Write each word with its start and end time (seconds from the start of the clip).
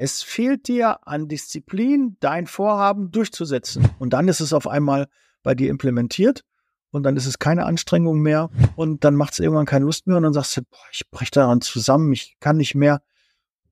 Es 0.00 0.22
fehlt 0.22 0.68
dir 0.68 1.06
an 1.08 1.26
Disziplin, 1.26 2.16
dein 2.20 2.46
Vorhaben 2.46 3.10
durchzusetzen. 3.10 3.90
Und 3.98 4.12
dann 4.12 4.28
ist 4.28 4.38
es 4.38 4.52
auf 4.52 4.68
einmal 4.68 5.08
bei 5.42 5.56
dir 5.56 5.70
implementiert 5.70 6.44
und 6.92 7.02
dann 7.02 7.16
ist 7.16 7.26
es 7.26 7.40
keine 7.40 7.66
Anstrengung 7.66 8.20
mehr 8.20 8.48
und 8.76 9.02
dann 9.02 9.16
macht 9.16 9.32
es 9.32 9.40
irgendwann 9.40 9.66
keine 9.66 9.86
Lust 9.86 10.06
mehr 10.06 10.16
und 10.16 10.22
dann 10.22 10.32
sagst 10.32 10.56
du, 10.56 10.62
boah, 10.62 10.78
ich 10.92 11.10
breche 11.10 11.32
daran 11.32 11.60
zusammen, 11.60 12.12
ich 12.12 12.36
kann 12.38 12.58
nicht 12.58 12.76
mehr 12.76 13.02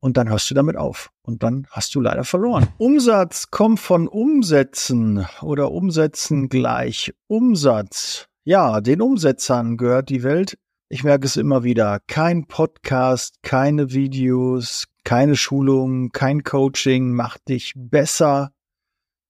und 0.00 0.16
dann 0.16 0.28
hörst 0.28 0.50
du 0.50 0.54
damit 0.54 0.76
auf 0.76 1.10
und 1.22 1.44
dann 1.44 1.68
hast 1.70 1.94
du 1.94 2.00
leider 2.00 2.24
verloren. 2.24 2.66
Umsatz 2.76 3.52
kommt 3.52 3.78
von 3.78 4.08
Umsätzen 4.08 5.26
oder 5.42 5.70
Umsätzen 5.70 6.48
gleich 6.48 7.14
Umsatz. 7.28 8.26
Ja, 8.42 8.80
den 8.80 9.00
Umsetzern 9.00 9.76
gehört 9.76 10.08
die 10.08 10.24
Welt. 10.24 10.58
Ich 10.88 11.02
merke 11.02 11.26
es 11.26 11.36
immer 11.36 11.64
wieder. 11.64 12.00
Kein 12.06 12.46
Podcast, 12.46 13.42
keine 13.42 13.92
Videos, 13.92 14.86
keine 15.06 15.36
Schulung, 15.36 16.10
kein 16.10 16.42
Coaching 16.42 17.12
macht 17.12 17.48
dich 17.48 17.74
besser, 17.76 18.50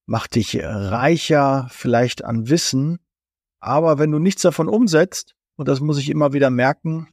macht 0.07 0.33
dich 0.33 0.57
reicher, 0.59 1.67
vielleicht 1.69 2.25
an 2.25 2.49
Wissen. 2.49 2.97
Aber 3.59 3.99
wenn 3.99 4.09
du 4.09 4.17
nichts 4.17 4.41
davon 4.41 4.69
umsetzt, 4.69 5.35
und 5.55 5.67
das 5.67 5.79
muss 5.79 5.99
ich 5.99 6.09
immer 6.09 6.33
wieder 6.33 6.49
merken, 6.49 7.09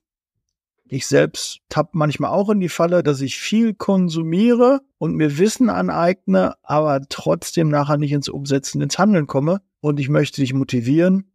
ich 0.88 1.06
selbst 1.06 1.58
tapp 1.68 1.94
manchmal 1.94 2.30
auch 2.30 2.48
in 2.48 2.58
die 2.58 2.70
Falle, 2.70 3.02
dass 3.02 3.20
ich 3.20 3.36
viel 3.36 3.74
konsumiere 3.74 4.80
und 4.96 5.14
mir 5.14 5.36
Wissen 5.36 5.68
aneigne, 5.68 6.54
aber 6.62 7.02
trotzdem 7.06 7.68
nachher 7.68 7.98
nicht 7.98 8.12
ins 8.12 8.30
Umsetzen, 8.30 8.80
ins 8.80 8.98
Handeln 8.98 9.26
komme. 9.26 9.60
Und 9.80 10.00
ich 10.00 10.08
möchte 10.08 10.40
dich 10.40 10.54
motivieren. 10.54 11.34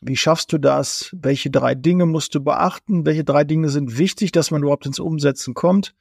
Wie 0.00 0.16
schaffst 0.16 0.52
du 0.52 0.58
das? 0.58 1.14
Welche 1.16 1.50
drei 1.50 1.76
Dinge 1.76 2.06
musst 2.06 2.34
du 2.34 2.40
beachten? 2.40 3.06
Welche 3.06 3.22
drei 3.22 3.44
Dinge 3.44 3.68
sind 3.68 3.98
wichtig, 3.98 4.32
dass 4.32 4.50
man 4.50 4.62
überhaupt 4.62 4.86
ins 4.86 4.98
Umsetzen 4.98 5.54
kommt? 5.54 5.94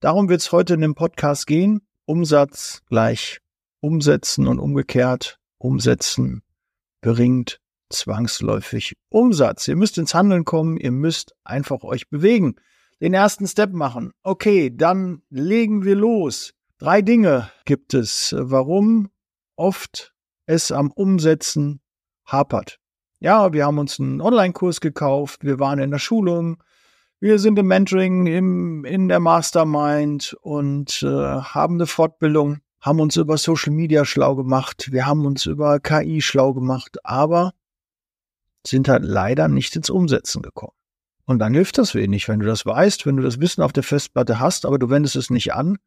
Darum 0.00 0.28
wird 0.28 0.42
es 0.42 0.52
heute 0.52 0.74
in 0.74 0.82
dem 0.82 0.94
Podcast 0.94 1.46
gehen. 1.46 1.80
Umsatz 2.04 2.82
gleich 2.86 3.40
umsetzen 3.80 4.46
und 4.46 4.58
umgekehrt. 4.58 5.38
Umsetzen 5.56 6.42
bringt 7.00 7.60
zwangsläufig 7.88 8.94
Umsatz. 9.08 9.66
Ihr 9.68 9.76
müsst 9.76 9.96
ins 9.96 10.12
Handeln 10.12 10.44
kommen, 10.44 10.76
ihr 10.76 10.90
müsst 10.90 11.34
einfach 11.44 11.82
euch 11.82 12.10
bewegen. 12.10 12.56
Den 13.00 13.14
ersten 13.14 13.46
Step 13.46 13.72
machen. 13.72 14.12
Okay, 14.22 14.70
dann 14.74 15.22
legen 15.30 15.84
wir 15.84 15.94
los. 15.94 16.52
Drei 16.78 17.00
Dinge 17.00 17.50
gibt 17.64 17.94
es, 17.94 18.34
warum 18.38 19.08
oft 19.56 20.14
es 20.44 20.72
am 20.72 20.90
Umsetzen 20.90 21.80
hapert. 22.26 22.78
Ja, 23.18 23.54
wir 23.54 23.64
haben 23.64 23.78
uns 23.78 23.98
einen 23.98 24.20
Online-Kurs 24.20 24.82
gekauft, 24.82 25.42
wir 25.42 25.58
waren 25.58 25.78
in 25.78 25.90
der 25.90 25.98
Schulung, 25.98 26.62
wir 27.20 27.38
sind 27.38 27.58
im 27.58 27.66
Mentoring, 27.66 28.26
im, 28.26 28.84
in 28.84 29.08
der 29.08 29.20
Mastermind 29.20 30.36
und 30.40 31.02
äh, 31.02 31.06
haben 31.06 31.74
eine 31.74 31.86
Fortbildung, 31.86 32.58
haben 32.80 33.00
uns 33.00 33.16
über 33.16 33.38
Social 33.38 33.72
Media 33.72 34.04
schlau 34.04 34.36
gemacht, 34.36 34.92
wir 34.92 35.06
haben 35.06 35.24
uns 35.24 35.46
über 35.46 35.80
KI 35.80 36.20
schlau 36.20 36.52
gemacht, 36.52 36.98
aber 37.04 37.52
sind 38.66 38.88
halt 38.88 39.04
leider 39.04 39.48
nicht 39.48 39.76
ins 39.76 39.90
Umsetzen 39.90 40.42
gekommen. 40.42 40.72
Und 41.24 41.38
dann 41.38 41.54
hilft 41.54 41.78
das 41.78 41.94
wenig, 41.94 42.28
wenn 42.28 42.40
du 42.40 42.46
das 42.46 42.66
weißt, 42.66 43.06
wenn 43.06 43.16
du 43.16 43.22
das 43.22 43.40
Wissen 43.40 43.62
auf 43.62 43.72
der 43.72 43.82
Festplatte 43.82 44.38
hast, 44.38 44.66
aber 44.66 44.78
du 44.78 44.90
wendest 44.90 45.16
es 45.16 45.30
nicht 45.30 45.54
an, 45.54 45.78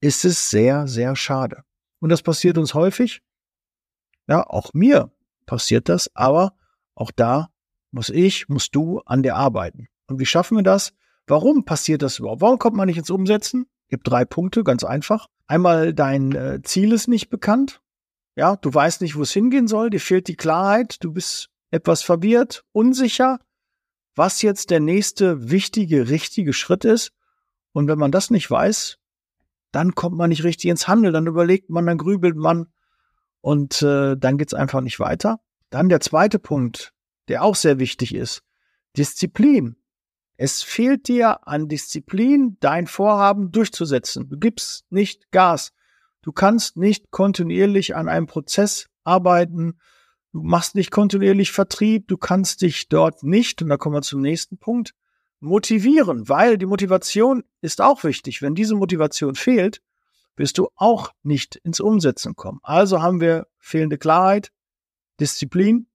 ist 0.00 0.24
es 0.24 0.50
sehr, 0.50 0.86
sehr 0.86 1.16
schade. 1.16 1.62
Und 2.00 2.10
das 2.10 2.22
passiert 2.22 2.58
uns 2.58 2.74
häufig. 2.74 3.22
Ja, 4.26 4.46
auch 4.46 4.74
mir 4.74 5.10
passiert 5.46 5.88
das, 5.88 6.14
aber 6.14 6.54
auch 6.94 7.10
da 7.10 7.48
muss 7.90 8.10
ich, 8.10 8.48
musst 8.48 8.74
du 8.74 9.00
an 9.00 9.22
dir 9.22 9.36
arbeiten. 9.36 9.88
Und 10.06 10.18
wie 10.18 10.26
schaffen 10.26 10.56
wir 10.56 10.62
das? 10.62 10.92
Warum 11.26 11.64
passiert 11.64 12.02
das 12.02 12.18
überhaupt? 12.18 12.42
Warum 12.42 12.58
kommt 12.58 12.76
man 12.76 12.86
nicht 12.86 12.98
ins 12.98 13.10
Umsetzen? 13.10 13.66
Gibt 13.88 14.08
drei 14.08 14.24
Punkte, 14.24 14.64
ganz 14.64 14.84
einfach. 14.84 15.28
Einmal 15.46 15.94
dein 15.94 16.34
äh, 16.34 16.60
Ziel 16.62 16.92
ist 16.92 17.08
nicht 17.08 17.30
bekannt. 17.30 17.80
Ja, 18.36 18.56
du 18.56 18.72
weißt 18.72 19.00
nicht, 19.00 19.16
wo 19.16 19.22
es 19.22 19.32
hingehen 19.32 19.68
soll. 19.68 19.90
Dir 19.90 20.00
fehlt 20.00 20.28
die 20.28 20.36
Klarheit. 20.36 21.02
Du 21.02 21.12
bist 21.12 21.50
etwas 21.70 22.02
verwirrt, 22.02 22.64
unsicher, 22.72 23.40
was 24.14 24.42
jetzt 24.42 24.70
der 24.70 24.80
nächste 24.80 25.50
wichtige, 25.50 26.08
richtige 26.08 26.52
Schritt 26.52 26.84
ist. 26.84 27.12
Und 27.72 27.88
wenn 27.88 27.98
man 27.98 28.12
das 28.12 28.30
nicht 28.30 28.50
weiß, 28.50 28.98
dann 29.72 29.96
kommt 29.96 30.16
man 30.16 30.28
nicht 30.28 30.44
richtig 30.44 30.70
ins 30.70 30.86
Handeln, 30.86 31.12
dann 31.12 31.26
überlegt 31.26 31.68
man, 31.68 31.84
dann 31.86 31.98
grübelt 31.98 32.36
man 32.36 32.68
und 33.40 33.82
äh, 33.82 34.16
dann 34.16 34.38
geht's 34.38 34.54
einfach 34.54 34.80
nicht 34.82 35.00
weiter. 35.00 35.40
Dann 35.70 35.88
der 35.88 35.98
zweite 35.98 36.38
Punkt, 36.38 36.92
der 37.26 37.42
auch 37.42 37.56
sehr 37.56 37.80
wichtig 37.80 38.14
ist, 38.14 38.42
Disziplin. 38.96 39.76
Es 40.36 40.62
fehlt 40.62 41.08
dir 41.08 41.46
an 41.46 41.68
Disziplin, 41.68 42.56
dein 42.60 42.86
Vorhaben 42.86 43.52
durchzusetzen. 43.52 44.28
Du 44.28 44.38
gibst 44.38 44.84
nicht 44.90 45.30
Gas. 45.30 45.72
Du 46.22 46.32
kannst 46.32 46.76
nicht 46.76 47.10
kontinuierlich 47.10 47.94
an 47.94 48.08
einem 48.08 48.26
Prozess 48.26 48.86
arbeiten, 49.04 49.78
Du 50.34 50.42
machst 50.42 50.74
nicht 50.74 50.90
kontinuierlich 50.90 51.52
Vertrieb, 51.52 52.08
du 52.08 52.16
kannst 52.16 52.62
dich 52.62 52.88
dort 52.88 53.22
nicht, 53.22 53.62
und 53.62 53.68
da 53.68 53.76
kommen 53.76 53.94
wir 53.94 54.02
zum 54.02 54.20
nächsten 54.20 54.58
Punkt, 54.58 54.92
motivieren, 55.38 56.28
weil 56.28 56.58
die 56.58 56.66
Motivation 56.66 57.44
ist 57.60 57.80
auch 57.80 58.02
wichtig. 58.02 58.42
Wenn 58.42 58.56
diese 58.56 58.74
Motivation 58.74 59.36
fehlt, 59.36 59.80
wirst 60.34 60.58
du 60.58 60.70
auch 60.74 61.12
nicht 61.22 61.54
ins 61.62 61.78
Umsetzen 61.78 62.34
kommen. 62.34 62.58
Also 62.64 63.00
haben 63.00 63.20
wir 63.20 63.46
fehlende 63.60 63.96
Klarheit, 63.96 64.50
Disziplin 65.20 65.86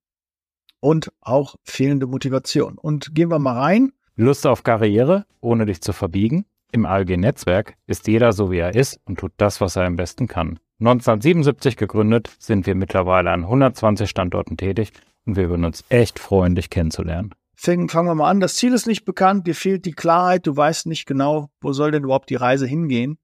und 0.79 1.11
auch 1.19 1.57
fehlende 1.65 2.07
Motivation. 2.07 2.77
Und 2.77 3.13
gehen 3.13 3.29
wir 3.29 3.39
mal 3.39 3.57
rein. 3.57 3.91
Lust 4.19 4.45
auf 4.45 4.63
Karriere, 4.63 5.25
ohne 5.39 5.65
dich 5.65 5.79
zu 5.79 5.93
verbiegen. 5.93 6.45
Im 6.73 6.85
ALG-Netzwerk 6.85 7.75
ist 7.87 8.05
jeder 8.09 8.33
so, 8.33 8.51
wie 8.51 8.57
er 8.57 8.75
ist 8.75 8.99
und 9.05 9.17
tut 9.17 9.31
das, 9.37 9.61
was 9.61 9.77
er 9.77 9.85
am 9.85 9.95
besten 9.95 10.27
kann. 10.27 10.59
1977 10.81 11.77
gegründet, 11.77 12.29
sind 12.37 12.65
wir 12.65 12.75
mittlerweile 12.75 13.31
an 13.31 13.43
120 13.43 14.09
Standorten 14.09 14.57
tätig 14.57 14.91
und 15.25 15.37
wir 15.37 15.49
würden 15.49 15.63
uns 15.63 15.85
echt 15.87 16.19
freuen, 16.19 16.55
dich 16.55 16.69
kennenzulernen. 16.69 17.33
Fangen, 17.55 17.87
fangen 17.87 18.09
wir 18.09 18.15
mal 18.15 18.29
an. 18.29 18.41
Das 18.41 18.57
Ziel 18.57 18.73
ist 18.73 18.87
nicht 18.87 19.05
bekannt, 19.05 19.47
dir 19.47 19.55
fehlt 19.55 19.85
die 19.85 19.93
Klarheit, 19.93 20.45
du 20.45 20.55
weißt 20.55 20.87
nicht 20.87 21.05
genau, 21.05 21.49
wo 21.61 21.71
soll 21.71 21.91
denn 21.91 22.03
überhaupt 22.03 22.29
die 22.29 22.35
Reise 22.35 22.67
hingehen. 22.67 23.19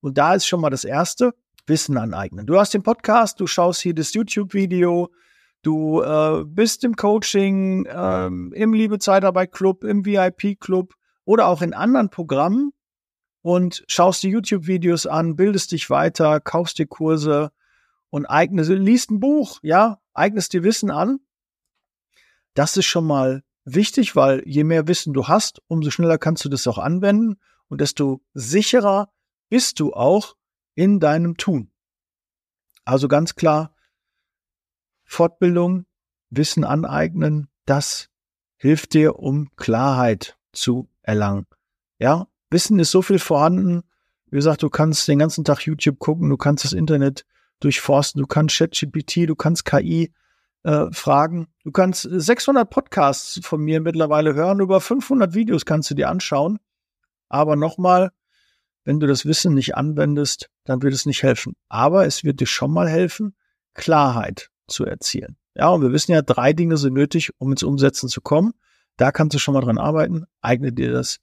Und 0.00 0.16
da 0.16 0.32
ist 0.32 0.46
schon 0.46 0.62
mal 0.62 0.70
das 0.70 0.84
Erste, 0.84 1.34
Wissen 1.66 1.98
aneignen. 1.98 2.46
Du 2.46 2.58
hast 2.58 2.72
den 2.72 2.82
Podcast, 2.82 3.40
du 3.40 3.46
schaust 3.46 3.82
hier 3.82 3.94
das 3.94 4.14
YouTube-Video, 4.14 5.10
du 5.62 6.02
äh, 6.02 6.44
bist 6.44 6.84
im 6.84 6.96
Coaching, 6.96 7.86
äh, 7.86 8.26
im 8.26 8.72
Liebe 8.72 8.98
Zeitarbeit 8.98 9.52
Club, 9.52 9.84
im 9.84 10.04
VIP 10.04 10.58
Club 10.60 10.94
oder 11.24 11.46
auch 11.46 11.62
in 11.62 11.74
anderen 11.74 12.10
Programmen 12.10 12.72
und 13.42 13.84
schaust 13.86 14.22
dir 14.22 14.30
YouTube-Videos 14.30 15.06
an, 15.06 15.36
bildest 15.36 15.72
dich 15.72 15.90
weiter, 15.90 16.40
kaufst 16.40 16.78
dir 16.78 16.86
Kurse 16.86 17.52
und 18.10 18.26
eignest, 18.26 18.70
liest 18.70 19.10
ein 19.10 19.20
Buch, 19.20 19.60
ja, 19.62 20.00
eignest 20.14 20.52
dir 20.52 20.62
Wissen 20.62 20.90
an. 20.90 21.20
Das 22.54 22.76
ist 22.76 22.86
schon 22.86 23.06
mal 23.06 23.42
wichtig, 23.64 24.16
weil 24.16 24.42
je 24.46 24.64
mehr 24.64 24.88
Wissen 24.88 25.12
du 25.12 25.28
hast, 25.28 25.62
umso 25.68 25.90
schneller 25.90 26.18
kannst 26.18 26.44
du 26.44 26.48
das 26.48 26.66
auch 26.66 26.78
anwenden 26.78 27.38
und 27.68 27.80
desto 27.80 28.20
sicherer 28.34 29.12
bist 29.48 29.80
du 29.80 29.92
auch 29.92 30.36
in 30.74 31.00
deinem 31.00 31.36
Tun. 31.36 31.70
Also 32.84 33.08
ganz 33.08 33.34
klar, 33.34 33.74
Fortbildung, 35.10 35.86
Wissen 36.30 36.62
aneignen, 36.62 37.48
das 37.66 38.10
hilft 38.56 38.94
dir, 38.94 39.18
um 39.18 39.50
Klarheit 39.56 40.38
zu 40.52 40.88
erlangen. 41.02 41.46
Ja, 41.98 42.28
Wissen 42.48 42.78
ist 42.78 42.92
so 42.92 43.02
viel 43.02 43.18
vorhanden. 43.18 43.82
Wie 44.26 44.36
gesagt, 44.36 44.62
du 44.62 44.70
kannst 44.70 45.08
den 45.08 45.18
ganzen 45.18 45.44
Tag 45.44 45.66
YouTube 45.66 45.98
gucken, 45.98 46.30
du 46.30 46.36
kannst 46.36 46.64
das 46.64 46.72
Internet 46.72 47.26
durchforsten, 47.58 48.20
du 48.20 48.28
kannst 48.28 48.56
ChatGPT, 48.56 49.28
du 49.28 49.34
kannst 49.34 49.64
KI 49.64 50.12
äh, 50.62 50.86
fragen. 50.92 51.48
Du 51.64 51.72
kannst 51.72 52.02
600 52.08 52.70
Podcasts 52.70 53.40
von 53.42 53.60
mir 53.60 53.80
mittlerweile 53.80 54.34
hören, 54.34 54.60
über 54.60 54.80
500 54.80 55.34
Videos 55.34 55.66
kannst 55.66 55.90
du 55.90 55.96
dir 55.96 56.08
anschauen. 56.08 56.60
Aber 57.28 57.56
nochmal, 57.56 58.12
wenn 58.84 59.00
du 59.00 59.08
das 59.08 59.26
Wissen 59.26 59.54
nicht 59.54 59.74
anwendest, 59.74 60.50
dann 60.64 60.82
wird 60.82 60.94
es 60.94 61.04
nicht 61.04 61.24
helfen. 61.24 61.56
Aber 61.68 62.06
es 62.06 62.22
wird 62.22 62.38
dir 62.38 62.46
schon 62.46 62.70
mal 62.70 62.88
helfen, 62.88 63.34
Klarheit 63.74 64.49
zu 64.70 64.84
erzielen. 64.84 65.36
Ja, 65.54 65.68
und 65.68 65.82
wir 65.82 65.92
wissen 65.92 66.12
ja, 66.12 66.22
drei 66.22 66.52
Dinge 66.52 66.76
sind 66.76 66.94
nötig, 66.94 67.30
um 67.38 67.50
ins 67.50 67.62
Umsetzen 67.62 68.08
zu 68.08 68.20
kommen. 68.20 68.52
Da 68.96 69.12
kannst 69.12 69.34
du 69.34 69.38
schon 69.38 69.54
mal 69.54 69.60
dran 69.60 69.78
arbeiten. 69.78 70.24
Eigne 70.40 70.72
dir 70.72 70.92
das 70.92 71.18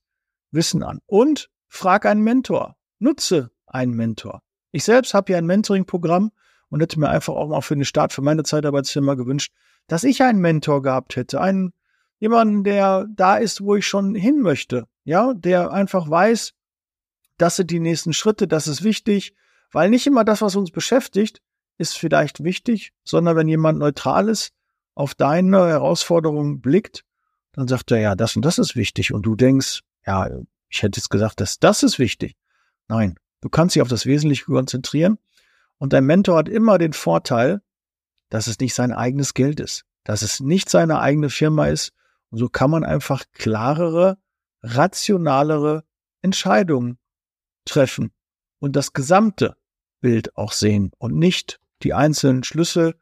Wissen 0.51 0.83
an. 0.83 0.99
Und 1.05 1.49
frag 1.67 2.05
einen 2.05 2.23
Mentor. 2.23 2.75
Nutze 2.99 3.51
einen 3.65 3.93
Mentor. 3.93 4.41
Ich 4.71 4.83
selbst 4.83 5.13
habe 5.13 5.27
hier 5.27 5.37
ein 5.37 5.45
Mentoring-Programm 5.45 6.31
und 6.69 6.81
hätte 6.81 6.99
mir 6.99 7.09
einfach 7.09 7.33
auch 7.33 7.47
mal 7.47 7.61
für 7.61 7.75
den 7.75 7.85
Start 7.85 8.13
für 8.13 8.21
meine 8.21 8.43
Zeitarbeitsfirma 8.43 9.13
gewünscht, 9.15 9.53
dass 9.87 10.03
ich 10.03 10.21
einen 10.21 10.39
Mentor 10.39 10.81
gehabt 10.81 11.15
hätte. 11.15 11.39
Einen, 11.39 11.73
jemanden, 12.19 12.63
der 12.63 13.05
da 13.09 13.37
ist, 13.37 13.61
wo 13.61 13.75
ich 13.75 13.87
schon 13.87 14.15
hin 14.15 14.41
möchte. 14.41 14.85
Ja, 15.03 15.33
der 15.33 15.71
einfach 15.71 16.09
weiß, 16.09 16.53
das 17.37 17.55
sind 17.55 17.71
die 17.71 17.79
nächsten 17.79 18.13
Schritte, 18.13 18.47
das 18.47 18.67
ist 18.67 18.83
wichtig, 18.83 19.33
weil 19.71 19.89
nicht 19.89 20.07
immer 20.07 20.25
das, 20.25 20.41
was 20.41 20.55
uns 20.55 20.71
beschäftigt, 20.71 21.41
ist 21.77 21.97
vielleicht 21.97 22.43
wichtig, 22.43 22.93
sondern 23.03 23.35
wenn 23.35 23.47
jemand 23.47 23.79
Neutrales 23.79 24.51
auf 24.95 25.15
deine 25.15 25.67
Herausforderungen 25.67 26.61
blickt, 26.61 27.03
dann 27.53 27.67
sagt 27.67 27.91
er, 27.91 27.99
ja, 27.99 28.15
das 28.15 28.35
und 28.35 28.43
das 28.43 28.57
ist 28.57 28.75
wichtig. 28.75 29.13
Und 29.13 29.23
du 29.23 29.35
denkst, 29.35 29.81
ja, 30.05 30.29
ich 30.69 30.83
hätte 30.83 30.99
jetzt 30.99 31.09
gesagt, 31.09 31.39
dass 31.39 31.59
das 31.59 31.83
ist 31.83 31.99
wichtig. 31.99 32.35
Nein, 32.87 33.15
Du 33.41 33.49
kannst 33.49 33.75
dich 33.75 33.81
auf 33.81 33.87
das 33.87 34.05
Wesentliche 34.05 34.45
konzentrieren. 34.45 35.19
Und 35.77 35.93
dein 35.93 36.05
Mentor 36.05 36.37
hat 36.37 36.49
immer 36.49 36.77
den 36.77 36.93
Vorteil, 36.93 37.61
dass 38.29 38.47
es 38.47 38.59
nicht 38.59 38.73
sein 38.73 38.91
eigenes 38.91 39.33
Geld 39.33 39.59
ist, 39.59 39.85
dass 40.03 40.21
es 40.21 40.39
nicht 40.39 40.69
seine 40.69 40.99
eigene 40.99 41.29
Firma 41.29 41.67
ist. 41.67 41.93
Und 42.29 42.39
so 42.39 42.49
kann 42.49 42.71
man 42.71 42.83
einfach 42.83 43.23
klarere, 43.31 44.17
rationalere 44.63 45.83
Entscheidungen 46.21 46.97
treffen 47.63 48.11
und 48.59 48.75
das 48.75 48.93
gesamte 48.93 49.55
Bild 50.01 50.35
auch 50.35 50.51
sehen 50.51 50.91
und 50.97 51.15
nicht 51.15 51.59
die 51.83 51.93
einzelnen 51.93 52.43
Schlüssel, 52.43 52.95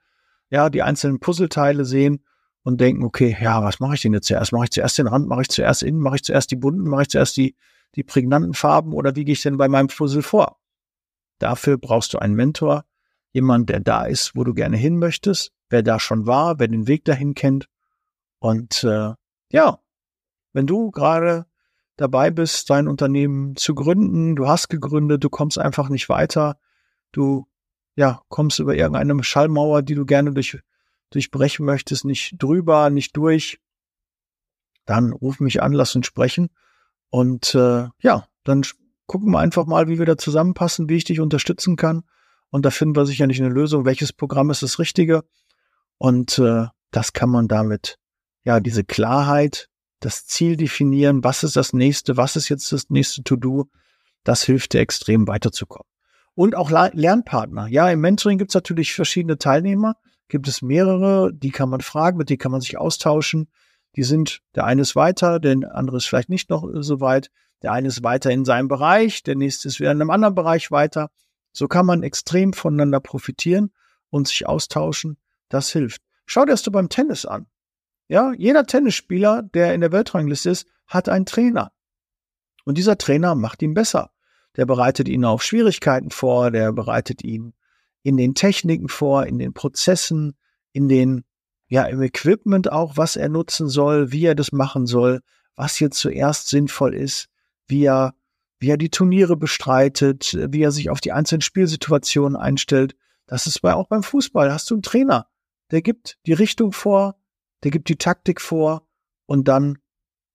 ja, 0.50 0.70
die 0.70 0.84
einzelnen 0.84 1.20
Puzzleteile 1.20 1.86
sehen 1.86 2.24
und 2.64 2.82
denken, 2.82 3.04
okay, 3.04 3.36
ja, 3.40 3.64
was 3.64 3.80
mache 3.80 3.96
ich 3.96 4.02
denn 4.02 4.14
jetzt 4.14 4.28
zuerst? 4.28 4.52
Mache 4.52 4.66
ich 4.66 4.72
zuerst 4.72 4.98
den 4.98 5.08
Rand, 5.08 5.28
mache 5.28 5.42
ich 5.42 5.50
zuerst 5.50 5.84
innen, 5.84 6.00
mache 6.00 6.16
ich 6.16 6.24
zuerst 6.24 6.52
die 6.52 6.56
bunten, 6.56 6.90
mache 6.90 7.04
ich 7.04 7.10
zuerst 7.10 7.38
die, 7.38 7.56
die 7.96 8.04
prägnanten 8.04 8.54
Farben 8.54 8.94
oder 8.94 9.16
wie 9.16 9.26
gehe 9.26 9.34
ich 9.34 9.42
denn 9.42 9.58
bei 9.58 9.68
meinem 9.68 9.88
Puzzle 9.88 10.24
vor? 10.24 10.60
Dafür 11.40 11.78
brauchst 11.78 12.14
du 12.14 12.20
einen 12.20 12.36
Mentor, 12.36 12.86
jemand, 13.32 13.70
der 13.70 13.82
da 13.82 14.06
ist, 14.06 14.36
wo 14.36 14.44
du 14.44 14.54
gerne 14.54 14.78
hin 14.78 14.98
möchtest, 14.98 15.52
wer 15.70 15.84
da 15.84 16.00
schon 16.00 16.26
war, 16.26 16.60
wer 16.60 16.68
den 16.68 16.88
Weg 16.88 17.06
dahin 17.06 17.36
kennt. 17.36 17.68
Und 18.40 18.84
äh, 18.84 19.14
ja, 19.52 19.80
wenn 20.54 20.68
du 20.68 20.92
gerade 20.92 21.46
dabei 21.98 22.32
bist, 22.32 22.70
dein 22.70 22.88
Unternehmen 22.88 23.56
zu 23.56 23.76
gründen, 23.76 24.36
du 24.36 24.48
hast 24.48 24.70
gegründet, 24.70 25.24
du 25.24 25.30
kommst 25.30 25.58
einfach 25.58 25.90
nicht 25.90 26.10
weiter, 26.10 26.58
du 27.12 27.48
ja, 27.96 28.22
kommst 28.28 28.60
über 28.60 28.76
irgendeine 28.76 29.24
Schallmauer, 29.24 29.82
die 29.82 29.96
du 29.96 30.06
gerne 30.06 30.34
durch, 30.34 30.60
durchbrechen 31.12 31.66
möchtest, 31.66 32.06
nicht 32.06 32.36
drüber, 32.42 32.90
nicht 32.90 33.16
durch, 33.16 33.60
dann 34.86 35.14
ruf 35.14 35.40
mich 35.40 35.62
an, 35.62 35.74
lass 35.74 35.96
uns 35.96 36.06
sprechen. 36.06 36.50
Und 37.10 37.56
äh, 37.56 37.88
ja, 38.00 38.28
dann 38.44 38.64
gucken 39.08 39.32
wir 39.32 39.40
einfach 39.40 39.66
mal, 39.66 39.88
wie 39.88 40.00
wir 40.00 40.06
da 40.06 40.18
zusammenpassen, 40.18 40.90
wie 40.90 40.96
ich 40.96 41.06
dich 41.06 41.20
unterstützen 41.20 41.76
kann. 41.76 42.04
Und 42.50 42.66
da 42.66 42.72
finden 42.72 42.96
wir 42.96 43.06
sicherlich 43.06 43.42
eine 43.42 43.54
Lösung. 43.54 43.86
Welches 43.86 44.14
Programm 44.14 44.50
ist 44.50 44.64
das 44.64 44.80
Richtige? 44.80 45.24
Und 45.98 46.38
äh, 46.40 46.66
das 46.92 47.14
kann 47.14 47.30
man 47.30 47.48
damit, 47.48 47.98
ja, 48.44 48.60
diese 48.60 48.84
Klarheit, 48.84 49.70
das 50.00 50.26
Ziel 50.26 50.56
definieren, 50.56 51.24
was 51.24 51.44
ist 51.44 51.56
das 51.56 51.74
nächste, 51.74 52.18
was 52.18 52.36
ist 52.36 52.50
jetzt 52.50 52.72
das 52.72 52.90
nächste 52.90 53.24
To-Do, 53.24 53.70
das 54.24 54.44
hilft 54.44 54.74
dir 54.74 54.82
extrem 54.82 55.28
weiterzukommen. 55.28 55.88
Und 56.36 56.56
auch 56.56 56.70
Lernpartner. 56.70 57.68
Ja, 57.68 57.90
im 57.90 58.02
Mentoring 58.02 58.38
gibt 58.38 58.52
es 58.52 58.56
natürlich 58.56 58.94
verschiedene 58.94 59.38
Teilnehmer, 59.38 59.96
gibt 60.28 60.48
es 60.48 60.62
mehrere, 60.62 61.34
die 61.34 61.52
kann 61.52 61.70
man 61.70 61.82
fragen, 61.82 62.18
mit 62.18 62.30
denen 62.30 62.40
kann 62.40 62.52
man 62.52 62.62
sich 62.62 62.78
austauschen. 62.78 63.50
Die 63.96 64.04
sind, 64.04 64.42
der 64.54 64.66
eine 64.66 64.82
ist 64.82 64.96
weiter, 64.96 65.40
der 65.40 65.74
andere 65.74 65.98
ist 65.98 66.06
vielleicht 66.06 66.30
nicht 66.30 66.50
noch 66.50 66.68
so 66.82 67.00
weit. 67.00 67.32
Der 67.62 67.72
eine 67.72 67.88
ist 67.88 68.04
weiter 68.04 68.32
in 68.32 68.44
seinem 68.44 68.68
Bereich, 68.68 69.24
der 69.24 69.36
nächste 69.36 69.70
ist 69.70 69.80
wieder 69.80 69.92
in 69.92 70.02
einem 70.02 70.10
anderen 70.10 70.36
Bereich 70.36 70.72
weiter. 70.72 71.10
So 71.54 71.68
kann 71.70 71.86
man 71.86 72.04
extrem 72.04 72.52
voneinander 72.52 73.00
profitieren 73.00 73.72
und 74.10 74.28
sich 74.28 74.46
austauschen. 74.46 75.18
Das 75.48 75.72
hilft. 75.72 76.02
Schau 76.26 76.42
dir 76.42 76.52
das 76.52 76.64
du 76.64 76.72
beim 76.72 76.90
Tennis 76.90 77.26
an. 77.26 77.48
Ja, 78.08 78.34
jeder 78.38 78.66
Tennisspieler, 78.66 79.42
der 79.42 79.74
in 79.74 79.82
der 79.82 79.92
Weltrangliste 79.92 80.50
ist, 80.50 80.68
hat 80.86 81.08
einen 81.08 81.26
Trainer. 81.26 81.72
Und 82.66 82.78
dieser 82.78 82.98
Trainer 82.98 83.36
macht 83.36 83.62
ihn 83.62 83.74
besser. 83.74 84.12
Der 84.58 84.66
bereitet 84.66 85.08
ihn 85.08 85.26
auf 85.26 85.44
Schwierigkeiten 85.44 86.12
vor, 86.12 86.52
der 86.52 86.72
bereitet 86.72 87.24
ihn 87.24 87.54
in 88.04 88.18
den 88.18 88.36
Techniken 88.36 88.88
vor, 88.88 89.26
in 89.26 89.40
den 89.40 89.54
Prozessen, 89.54 90.36
in 90.72 90.88
den, 90.88 91.24
ja, 91.68 91.86
im 91.86 92.02
Equipment 92.02 92.72
auch, 92.72 92.98
was 92.98 93.16
er 93.16 93.30
nutzen 93.30 93.68
soll, 93.68 94.12
wie 94.12 94.26
er 94.26 94.36
das 94.36 94.52
machen 94.52 94.86
soll, 94.86 95.22
was 95.56 95.76
hier 95.76 95.92
zuerst 95.92 96.48
sinnvoll 96.48 96.94
ist, 96.94 97.28
wie 97.68 97.86
er 97.86 98.14
wie 98.60 98.70
er 98.70 98.78
die 98.78 98.90
Turniere 98.90 99.36
bestreitet, 99.36 100.34
wie 100.34 100.62
er 100.62 100.72
sich 100.72 100.90
auf 100.90 101.02
die 101.02 101.12
einzelnen 101.12 101.42
Spielsituationen 101.42 102.36
einstellt. 102.36 102.96
Das 103.28 103.48
ist 103.48 103.62
bei, 103.62 103.74
auch 103.74 103.88
beim 103.88 104.04
Fußball. 104.04 104.52
Hast 104.52 104.70
du 104.70 104.76
einen 104.76 104.82
Trainer, 104.82 105.28
der 105.72 105.82
gibt 105.82 106.18
die 106.26 106.34
Richtung 106.34 106.72
vor, 106.72 107.16
der 107.64 107.72
gibt 107.72 107.90
die 107.90 107.98
Taktik 107.98 108.42
vor 108.42 108.88
und 109.26 109.48
dann, 109.48 109.80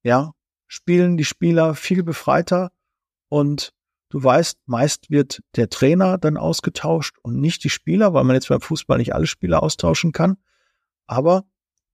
ja, 0.03 0.33
spielen 0.67 1.17
die 1.17 1.25
Spieler 1.25 1.75
viel 1.75 2.03
befreiter 2.03 2.73
und 3.29 3.73
du 4.11 4.23
weißt, 4.23 4.59
meist 4.67 5.11
wird 5.11 5.41
der 5.57 5.71
Trainer 5.71 6.19
dann 6.19 6.37
ausgetauscht 6.37 7.17
und 7.23 7.41
nicht 7.41 7.65
die 7.65 7.71
Spieler, 7.71 8.13
weil 8.13 8.25
man 8.25 8.37
jetzt 8.37 8.49
beim 8.49 8.61
Fußball 8.61 8.99
nicht 8.99 9.15
alle 9.15 9.27
Spieler 9.27 9.63
austauschen 9.63 10.13
kann. 10.13 10.37
Aber 11.07 11.45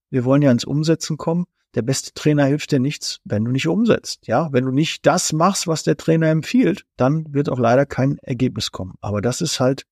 wir 0.09 0.25
wollen 0.25 0.41
ja 0.41 0.51
ins 0.51 0.65
Umsetzen 0.65 1.17
kommen 1.17 1.45
der 1.77 1.83
beste 1.83 2.11
Trainer 2.13 2.45
hilft 2.45 2.71
dir 2.71 2.79
nichts, 2.79 3.19
wenn 3.23 3.45
du 3.45 3.51
nicht 3.51 3.67
umsetzt. 3.67 4.25
Ja, 4.25 4.51
wenn 4.51 4.65
du 4.65 4.71
nicht 4.71 5.05
das 5.05 5.31
machst, 5.31 5.67
was 5.67 5.83
der 5.83 5.95
Trainer 5.95 6.27
empfiehlt, 6.29 6.85
dann 6.95 7.31
wird 7.35 7.49
auch 7.49 7.59
leider 7.59 7.85
kein 7.85 8.17
Ergebnis 8.23 8.71
kommen. 8.71 8.95
Aber 8.99 9.21
das 9.21 9.41
ist 9.41 9.59
halt 9.59 9.83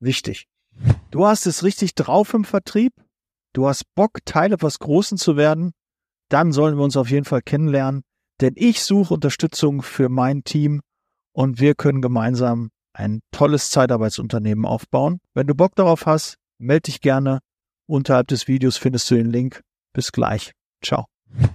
wichtig. 0.00 0.48
Du 1.10 1.26
hast 1.26 1.46
es 1.46 1.64
richtig 1.64 1.94
drauf 1.94 2.34
im 2.34 2.44
Vertrieb. 2.44 2.92
Du 3.54 3.68
hast 3.68 3.84
Bock, 3.94 4.18
Teil 4.26 4.52
etwas 4.52 4.80
Großen 4.80 5.16
zu 5.16 5.38
werden. 5.38 5.72
Dann 6.28 6.52
sollen 6.52 6.76
wir 6.76 6.84
uns 6.84 6.98
auf 6.98 7.10
jeden 7.10 7.24
Fall 7.24 7.40
kennenlernen, 7.40 8.02
denn 8.42 8.52
ich 8.56 8.82
suche 8.82 9.14
Unterstützung 9.14 9.80
für 9.80 10.10
mein 10.10 10.44
Team 10.44 10.82
und 11.40 11.58
wir 11.58 11.74
können 11.74 12.02
gemeinsam 12.02 12.70
ein 12.92 13.22
tolles 13.32 13.70
Zeitarbeitsunternehmen 13.70 14.66
aufbauen. 14.66 15.20
Wenn 15.32 15.46
du 15.46 15.54
Bock 15.54 15.74
darauf 15.74 16.04
hast, 16.04 16.36
melde 16.58 16.82
dich 16.82 17.00
gerne. 17.00 17.38
Unterhalb 17.86 18.28
des 18.28 18.46
Videos 18.46 18.76
findest 18.76 19.10
du 19.10 19.14
den 19.14 19.30
Link. 19.30 19.62
Bis 19.94 20.12
gleich. 20.12 20.52
Ciao. 20.84 21.06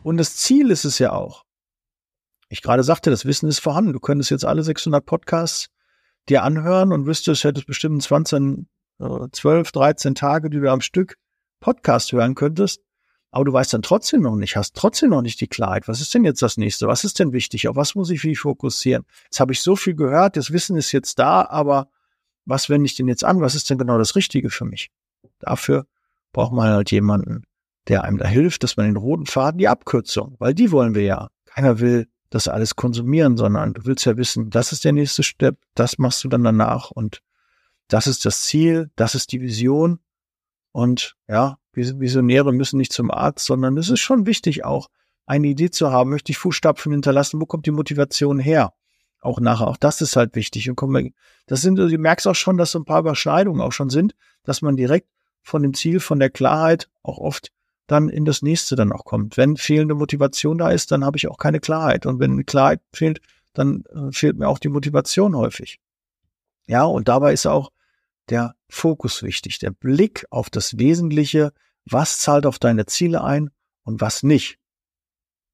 Und 0.02 0.18
das 0.18 0.38
Ziel 0.38 0.72
ist 0.72 0.86
es 0.86 0.98
ja 0.98 1.14
auch. 1.14 1.44
Ich 2.50 2.64
gerade 2.64 2.82
sagte, 2.82 3.12
das 3.12 3.26
Wissen 3.26 3.48
ist 3.48 3.60
vorhanden. 3.60 3.94
Du 3.94 4.00
könntest 4.00 4.32
jetzt 4.32 4.44
alle 4.44 4.64
600 4.64 5.06
Podcasts 5.06 5.68
dir 6.30 6.42
anhören 6.42 6.92
und 6.92 7.06
wüsstest, 7.06 7.44
hättest 7.44 7.68
bestimmt 7.68 8.02
20, 8.02 8.66
12, 9.32 9.72
13 9.72 10.16
Tage, 10.16 10.50
die 10.50 10.62
du 10.62 10.72
am 10.72 10.82
Stück 10.82 11.18
Podcast 11.60 12.12
hören 12.12 12.34
könntest. 12.34 12.82
Aber 13.36 13.44
du 13.44 13.52
weißt 13.52 13.74
dann 13.74 13.82
trotzdem 13.82 14.22
noch 14.22 14.38
nicht, 14.38 14.56
hast 14.56 14.78
trotzdem 14.78 15.10
noch 15.10 15.22
nicht 15.22 15.42
die 15.42 15.48
Klarheit. 15.48 15.90
Was 15.90 16.00
ist 16.00 16.14
denn 16.14 16.24
jetzt 16.24 16.42
das 16.42 16.56
nächste? 16.56 16.88
Was 16.88 17.04
ist 17.04 17.20
denn 17.20 17.34
wichtig? 17.34 17.68
Auf 17.68 17.76
was 17.76 17.94
muss 17.94 18.10
ich 18.10 18.24
wie 18.24 18.34
fokussieren? 18.34 19.04
Jetzt 19.26 19.42
habe 19.42 19.52
ich 19.52 19.60
so 19.60 19.76
viel 19.76 19.94
gehört, 19.94 20.38
das 20.38 20.52
Wissen 20.52 20.78
ist 20.78 20.94
jetzt 20.94 21.20
da, 21.20 21.46
aber 21.46 21.90
was 22.46 22.70
wende 22.70 22.86
ich 22.86 22.96
denn 22.96 23.10
jetzt 23.10 23.26
an? 23.26 23.42
Was 23.42 23.54
ist 23.54 23.70
denn 23.70 23.78
genau 23.78 23.98
das 23.98 24.16
Richtige 24.16 24.50
für 24.50 24.64
mich? 24.64 24.90
Dafür 25.40 25.86
braucht 26.32 26.54
man 26.54 26.70
halt 26.70 26.92
jemanden, 26.92 27.44
der 27.90 28.06
einem 28.06 28.20
da 28.20 28.26
hilft, 28.26 28.64
dass 28.64 28.78
man 28.78 28.86
den 28.86 28.96
roten 28.96 29.26
Faden, 29.26 29.58
die 29.58 29.68
Abkürzung, 29.68 30.38
weil 30.40 30.54
die 30.54 30.72
wollen 30.72 30.96
wir 30.96 31.04
ja. 31.04 31.28
Keiner 31.44 31.82
will 31.82 32.08
das 32.30 32.48
alles 32.48 32.78
konsumieren, 32.78 33.36
sondern 33.36 33.74
du 33.74 33.84
willst 33.84 34.06
ja 34.06 34.16
wissen, 34.16 34.50
das 34.50 34.72
ist 34.72 34.86
der 34.86 34.94
nächste 34.94 35.24
Step, 35.24 35.58
das 35.74 35.98
machst 35.98 36.24
du 36.24 36.30
dann 36.30 36.46
danach 36.46 36.90
und 36.90 37.22
das 37.90 38.08
ist 38.08 38.24
das 38.26 38.44
Ziel, 38.44 38.92
das 38.96 39.14
ist 39.14 39.34
die 39.34 39.42
Vision. 39.42 40.00
Und 40.72 41.18
ja, 41.28 41.58
Visionäre 41.76 42.54
müssen 42.54 42.78
nicht 42.78 42.94
zum 42.94 43.12
Arzt, 43.12 43.46
sondern 43.46 43.78
es 43.78 43.90
ist 43.90 44.00
schon 44.00 44.26
wichtig 44.26 44.64
auch, 44.64 44.90
eine 45.26 45.48
Idee 45.48 45.72
zu 45.72 45.92
haben, 45.92 46.12
möchte 46.12 46.32
ich 46.32 46.38
Fußstapfen 46.38 46.92
hinterlassen, 46.92 47.42
wo 47.42 47.46
kommt 47.46 47.66
die 47.66 47.72
Motivation 47.72 48.40
her? 48.40 48.74
Auch 49.22 49.40
nachher, 49.40 49.68
auch 49.68 49.78
das 49.78 50.02
ist 50.02 50.16
halt 50.16 50.36
wichtig. 50.36 50.70
Und 50.70 50.76
komm, 50.76 51.12
das 51.48 51.62
sind, 51.62 51.78
du 51.78 51.88
merkst 51.98 52.28
auch 52.28 52.36
schon, 52.36 52.58
dass 52.58 52.72
so 52.72 52.80
ein 52.80 52.86
paar 52.86 53.00
Überschneidungen 53.00 53.62
auch 53.62 53.72
schon 53.72 53.90
sind, 53.90 54.16
dass 54.44 54.62
man 54.62 54.76
direkt 54.76 55.08
von 55.42 55.64
dem 55.64 55.74
Ziel, 55.74 56.00
von 56.00 56.20
der 56.20 56.30
Klarheit 56.30 56.90
auch 57.02 57.18
oft 57.18 57.52
dann 57.88 58.10
in 58.10 58.26
das 58.26 58.42
nächste 58.42 58.76
dann 58.76 58.92
auch 58.92 59.06
kommt. 59.06 59.38
Wenn 59.38 59.58
fehlende 59.58 59.96
Motivation 59.96 60.58
da 60.58 60.72
ist, 60.72 60.92
dann 60.92 61.04
habe 61.04 61.18
ich 61.18 61.28
auch 61.28 61.38
keine 61.38 61.60
Klarheit. 61.60 62.06
Und 62.06 62.20
wenn 62.20 62.46
Klarheit 62.46 62.82
fehlt, 62.94 63.20
dann 63.54 63.84
äh, 63.94 64.12
fehlt 64.12 64.38
mir 64.38 64.48
auch 64.48 64.60
die 64.60 64.70
Motivation 64.70 65.36
häufig. 65.36 65.80
Ja, 66.68 66.84
und 66.84 67.08
dabei 67.08 67.34
ist 67.34 67.46
auch 67.46 67.72
der 68.30 68.56
Fokus 68.70 69.22
wichtig, 69.22 69.60
der 69.60 69.72
Blick 69.72 70.26
auf 70.32 70.50
das 70.50 70.80
Wesentliche, 70.80 71.52
was 71.86 72.20
zahlt 72.20 72.46
auf 72.46 72.60
deine 72.60 72.86
Ziele 72.86 73.24
ein 73.24 73.52
und 73.84 74.02
was 74.02 74.24
nicht. 74.24 74.60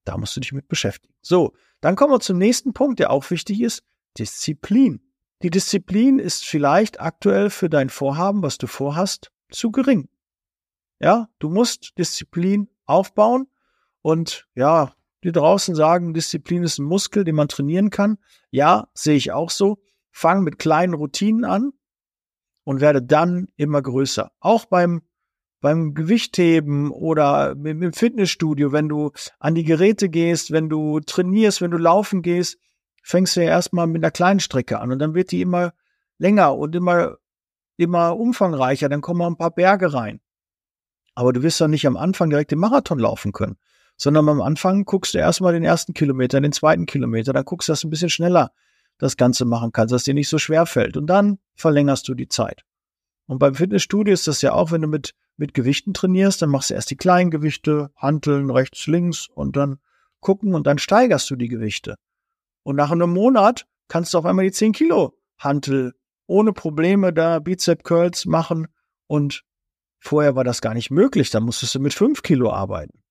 Da 0.05 0.17
musst 0.17 0.35
du 0.35 0.39
dich 0.39 0.53
mit 0.53 0.67
beschäftigen. 0.67 1.13
So, 1.21 1.53
dann 1.81 1.95
kommen 1.95 2.13
wir 2.13 2.19
zum 2.19 2.37
nächsten 2.37 2.73
Punkt, 2.73 2.99
der 2.99 3.11
auch 3.11 3.29
wichtig 3.29 3.61
ist, 3.61 3.83
Disziplin. 4.17 5.01
Die 5.43 5.49
Disziplin 5.49 6.19
ist 6.19 6.45
vielleicht 6.45 6.99
aktuell 6.99 7.49
für 7.49 7.69
dein 7.69 7.89
Vorhaben, 7.89 8.43
was 8.43 8.57
du 8.57 8.67
vorhast, 8.67 9.31
zu 9.49 9.71
gering. 9.71 10.07
Ja, 10.99 11.29
du 11.39 11.49
musst 11.49 11.97
Disziplin 11.97 12.69
aufbauen 12.85 13.47
und 14.01 14.47
ja, 14.55 14.93
die 15.23 15.31
draußen 15.31 15.75
sagen, 15.75 16.13
Disziplin 16.13 16.63
ist 16.63 16.79
ein 16.79 16.85
Muskel, 16.85 17.23
den 17.23 17.35
man 17.35 17.47
trainieren 17.47 17.89
kann. 17.89 18.17
Ja, 18.49 18.89
sehe 18.93 19.15
ich 19.15 19.31
auch 19.31 19.49
so. 19.49 19.79
Fang 20.11 20.43
mit 20.43 20.59
kleinen 20.59 20.93
Routinen 20.93 21.45
an 21.45 21.73
und 22.63 22.81
werde 22.81 23.01
dann 23.01 23.47
immer 23.55 23.81
größer. 23.81 24.31
Auch 24.39 24.65
beim 24.65 25.01
beim 25.61 25.93
Gewichtheben 25.93 26.91
oder 26.91 27.51
im 27.51 27.93
Fitnessstudio, 27.93 28.71
wenn 28.71 28.89
du 28.89 29.11
an 29.39 29.55
die 29.55 29.63
Geräte 29.63 30.09
gehst, 30.09 30.51
wenn 30.51 30.69
du 30.69 30.99
trainierst, 30.99 31.61
wenn 31.61 31.71
du 31.71 31.77
laufen 31.77 32.23
gehst, 32.23 32.57
fängst 33.03 33.35
du 33.35 33.43
ja 33.43 33.49
erstmal 33.49 33.87
mit 33.87 34.03
einer 34.03 34.11
kleinen 34.11 34.39
Strecke 34.39 34.79
an 34.79 34.91
und 34.91 34.99
dann 34.99 35.13
wird 35.13 35.31
die 35.31 35.41
immer 35.41 35.73
länger 36.17 36.55
und 36.55 36.75
immer, 36.75 37.17
immer 37.77 38.17
umfangreicher. 38.17 38.89
Dann 38.89 39.01
kommen 39.01 39.21
ein 39.21 39.37
paar 39.37 39.51
Berge 39.51 39.93
rein. 39.93 40.19
Aber 41.13 41.31
du 41.31 41.43
wirst 41.43 41.61
doch 41.61 41.67
nicht 41.67 41.85
am 41.87 41.97
Anfang 41.97 42.29
direkt 42.29 42.51
den 42.51 42.59
Marathon 42.59 42.99
laufen 42.99 43.31
können, 43.31 43.57
sondern 43.97 44.29
am 44.29 44.41
Anfang 44.41 44.85
guckst 44.85 45.13
du 45.13 45.19
erstmal 45.19 45.53
den 45.53 45.63
ersten 45.63 45.93
Kilometer, 45.93 46.41
den 46.41 46.53
zweiten 46.53 46.85
Kilometer, 46.85 47.33
dann 47.33 47.45
guckst 47.45 47.69
du 47.69 47.73
das 47.73 47.83
ein 47.83 47.89
bisschen 47.89 48.09
schneller. 48.09 48.51
das 48.97 49.17
Ganze 49.17 49.45
machen 49.45 49.71
kannst, 49.71 49.93
dass 49.93 50.03
dir 50.03 50.13
nicht 50.13 50.29
so 50.29 50.37
schwer 50.37 50.65
fällt. 50.65 50.95
Und 50.95 51.07
dann 51.07 51.39
verlängerst 51.55 52.07
du 52.07 52.13
die 52.13 52.27
Zeit. 52.27 52.63
Und 53.25 53.39
beim 53.39 53.55
Fitnessstudio 53.55 54.13
ist 54.13 54.27
das 54.27 54.41
ja 54.41 54.53
auch, 54.53 54.71
wenn 54.71 54.81
du 54.81 54.87
mit, 54.87 55.13
mit 55.37 55.53
Gewichten 55.53 55.93
trainierst, 55.93 56.41
dann 56.41 56.49
machst 56.49 56.69
du 56.69 56.73
erst 56.73 56.91
die 56.91 56.97
kleinen 56.97 57.31
Gewichte, 57.31 57.91
Hanteln 57.95 58.49
rechts, 58.49 58.87
links 58.87 59.27
und 59.33 59.55
dann 59.55 59.79
gucken 60.19 60.53
und 60.53 60.67
dann 60.67 60.77
steigerst 60.77 61.29
du 61.29 61.35
die 61.35 61.47
Gewichte. 61.47 61.95
Und 62.63 62.75
nach 62.75 62.91
einem 62.91 63.11
Monat 63.11 63.65
kannst 63.87 64.13
du 64.13 64.17
auf 64.17 64.25
einmal 64.25 64.45
die 64.45 64.51
10 64.51 64.71
Kilo 64.73 65.17
Hantel 65.37 65.93
ohne 66.27 66.53
Probleme 66.53 67.11
da 67.11 67.39
Bizep 67.39 67.83
Curls 67.83 68.25
machen 68.25 68.67
und 69.07 69.43
vorher 69.99 70.35
war 70.35 70.43
das 70.43 70.61
gar 70.61 70.73
nicht 70.73 70.91
möglich. 70.91 71.29
Da 71.29 71.39
musstest 71.39 71.75
du 71.75 71.79
mit 71.79 71.93
5 71.93 72.21
Kilo 72.21 72.51
arbeiten. 72.51 73.01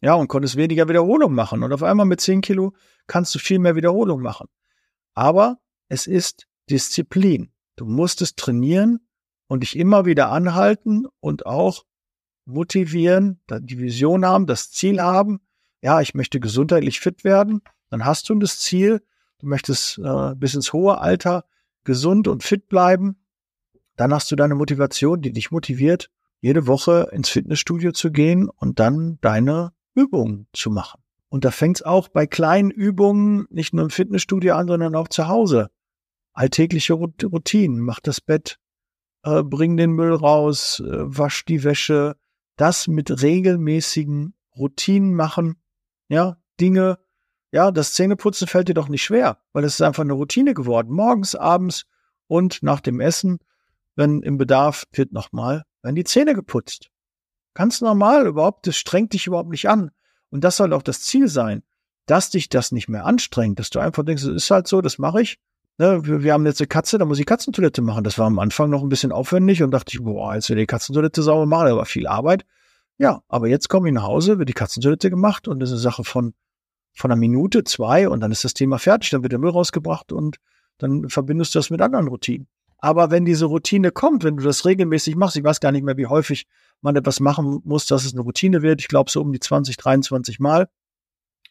Ja, 0.00 0.14
und 0.14 0.28
konntest 0.28 0.56
weniger 0.56 0.88
Wiederholung 0.88 1.34
machen. 1.34 1.62
Und 1.62 1.72
auf 1.72 1.82
einmal 1.82 2.06
mit 2.06 2.20
10 2.20 2.40
Kilo 2.40 2.74
kannst 3.06 3.34
du 3.34 3.38
viel 3.38 3.58
mehr 3.58 3.76
Wiederholung 3.76 4.20
machen. 4.20 4.48
Aber 5.14 5.58
es 5.88 6.06
ist 6.06 6.46
Disziplin. 6.68 7.52
Du 7.76 7.86
musst 7.86 8.20
es 8.20 8.34
trainieren 8.34 9.00
und 9.46 9.60
dich 9.60 9.76
immer 9.76 10.06
wieder 10.06 10.30
anhalten 10.30 11.06
und 11.20 11.46
auch 11.46 11.84
motivieren, 12.46 13.40
die 13.50 13.78
Vision 13.78 14.24
haben, 14.24 14.46
das 14.46 14.70
Ziel 14.70 15.00
haben. 15.00 15.40
Ja, 15.82 16.00
ich 16.00 16.14
möchte 16.14 16.40
gesundheitlich 16.40 17.00
fit 17.00 17.24
werden. 17.24 17.62
Dann 17.90 18.04
hast 18.04 18.28
du 18.28 18.34
das 18.38 18.58
Ziel. 18.58 19.02
Du 19.38 19.46
möchtest 19.46 19.98
äh, 19.98 20.34
bis 20.34 20.54
ins 20.54 20.72
hohe 20.72 20.98
Alter 20.98 21.44
gesund 21.84 22.28
und 22.28 22.42
fit 22.42 22.68
bleiben. 22.68 23.16
Dann 23.96 24.12
hast 24.12 24.30
du 24.30 24.36
deine 24.36 24.54
Motivation, 24.54 25.20
die 25.20 25.32
dich 25.32 25.50
motiviert, 25.50 26.10
jede 26.40 26.66
Woche 26.66 27.08
ins 27.12 27.28
Fitnessstudio 27.28 27.92
zu 27.92 28.10
gehen 28.10 28.48
und 28.48 28.80
dann 28.80 29.18
deine 29.20 29.72
Übungen 29.94 30.48
zu 30.52 30.70
machen. 30.70 31.00
Und 31.28 31.44
da 31.44 31.50
fängt 31.50 31.78
es 31.78 31.82
auch 31.82 32.08
bei 32.08 32.26
kleinen 32.26 32.70
Übungen 32.70 33.46
nicht 33.50 33.74
nur 33.74 33.84
im 33.84 33.90
Fitnessstudio 33.90 34.54
an, 34.54 34.68
sondern 34.68 34.94
auch 34.94 35.08
zu 35.08 35.28
Hause. 35.28 35.70
Alltägliche 36.32 36.94
Routinen. 36.94 37.80
Mach 37.80 38.00
das 38.00 38.20
Bett, 38.20 38.58
äh, 39.24 39.42
bring 39.42 39.76
den 39.76 39.92
Müll 39.92 40.14
raus, 40.14 40.80
äh, 40.80 40.86
wasch 40.90 41.44
die 41.44 41.64
Wäsche. 41.64 42.16
Das 42.56 42.86
mit 42.86 43.22
regelmäßigen 43.22 44.34
Routinen 44.56 45.14
machen. 45.14 45.56
Ja, 46.08 46.36
Dinge. 46.60 46.98
Ja, 47.50 47.70
das 47.70 47.94
Zähneputzen 47.94 48.46
fällt 48.46 48.68
dir 48.68 48.74
doch 48.74 48.88
nicht 48.88 49.02
schwer, 49.02 49.38
weil 49.52 49.64
es 49.64 49.74
ist 49.74 49.82
einfach 49.82 50.02
eine 50.02 50.12
Routine 50.12 50.54
geworden. 50.54 50.92
Morgens, 50.92 51.34
abends 51.34 51.86
und 52.26 52.62
nach 52.62 52.80
dem 52.80 53.00
Essen, 53.00 53.38
wenn 53.96 54.22
im 54.22 54.38
Bedarf 54.38 54.84
wird 54.92 55.12
nochmal, 55.12 55.64
werden 55.82 55.96
die 55.96 56.04
Zähne 56.04 56.34
geputzt. 56.34 56.90
Ganz 57.54 57.80
normal, 57.80 58.26
überhaupt, 58.26 58.66
das 58.66 58.76
strengt 58.76 59.12
dich 59.12 59.26
überhaupt 59.26 59.50
nicht 59.50 59.68
an. 59.68 59.90
Und 60.30 60.42
das 60.42 60.56
soll 60.56 60.72
auch 60.72 60.82
das 60.82 61.00
Ziel 61.00 61.28
sein, 61.28 61.62
dass 62.06 62.30
dich 62.30 62.48
das 62.48 62.72
nicht 62.72 62.88
mehr 62.88 63.06
anstrengt, 63.06 63.58
dass 63.60 63.70
du 63.70 63.78
einfach 63.78 64.04
denkst, 64.04 64.24
es 64.24 64.44
ist 64.44 64.50
halt 64.50 64.66
so, 64.66 64.80
das 64.80 64.98
mache 64.98 65.22
ich. 65.22 65.38
Ne, 65.76 66.04
wir, 66.04 66.22
wir, 66.22 66.32
haben 66.32 66.46
jetzt 66.46 66.60
eine 66.60 66.68
Katze, 66.68 66.98
da 66.98 67.04
muss 67.04 67.18
ich 67.18 67.26
Katzentoilette 67.26 67.82
machen. 67.82 68.04
Das 68.04 68.16
war 68.16 68.26
am 68.26 68.38
Anfang 68.38 68.70
noch 68.70 68.82
ein 68.82 68.88
bisschen 68.88 69.10
aufwendig 69.10 69.62
und 69.62 69.72
dachte 69.72 69.92
ich, 69.92 70.02
boah, 70.02 70.34
jetzt 70.34 70.48
will 70.48 70.56
die 70.56 70.66
Katzentoilette 70.66 71.22
sauber 71.22 71.46
machen, 71.46 71.66
da 71.66 71.76
war 71.76 71.84
viel 71.84 72.06
Arbeit. 72.06 72.44
Ja, 72.96 73.22
aber 73.26 73.48
jetzt 73.48 73.68
komme 73.68 73.88
ich 73.88 73.94
nach 73.94 74.04
Hause, 74.04 74.38
wird 74.38 74.48
die 74.48 74.54
Katzentoilette 74.54 75.10
gemacht 75.10 75.48
und 75.48 75.58
das 75.58 75.70
ist 75.70 75.74
eine 75.74 75.82
Sache 75.82 76.04
von, 76.04 76.34
von 76.94 77.10
einer 77.10 77.18
Minute, 77.18 77.64
zwei 77.64 78.08
und 78.08 78.20
dann 78.20 78.30
ist 78.30 78.44
das 78.44 78.54
Thema 78.54 78.78
fertig, 78.78 79.10
dann 79.10 79.22
wird 79.22 79.32
der 79.32 79.40
Müll 79.40 79.50
rausgebracht 79.50 80.12
und 80.12 80.36
dann 80.78 81.08
verbindest 81.08 81.54
du 81.54 81.58
das 81.58 81.70
mit 81.70 81.80
anderen 81.80 82.06
Routinen. 82.06 82.46
Aber 82.78 83.10
wenn 83.10 83.24
diese 83.24 83.46
Routine 83.46 83.90
kommt, 83.90 84.22
wenn 84.22 84.36
du 84.36 84.44
das 84.44 84.64
regelmäßig 84.64 85.16
machst, 85.16 85.36
ich 85.36 85.42
weiß 85.42 85.58
gar 85.58 85.72
nicht 85.72 85.84
mehr, 85.84 85.96
wie 85.96 86.06
häufig 86.06 86.46
man 86.82 86.94
etwas 86.94 87.18
machen 87.18 87.62
muss, 87.64 87.86
dass 87.86 88.04
es 88.04 88.12
eine 88.12 88.20
Routine 88.20 88.62
wird. 88.62 88.80
Ich 88.80 88.88
glaube 88.88 89.10
so 89.10 89.22
um 89.22 89.32
die 89.32 89.40
20, 89.40 89.76
23 89.76 90.38
Mal. 90.38 90.68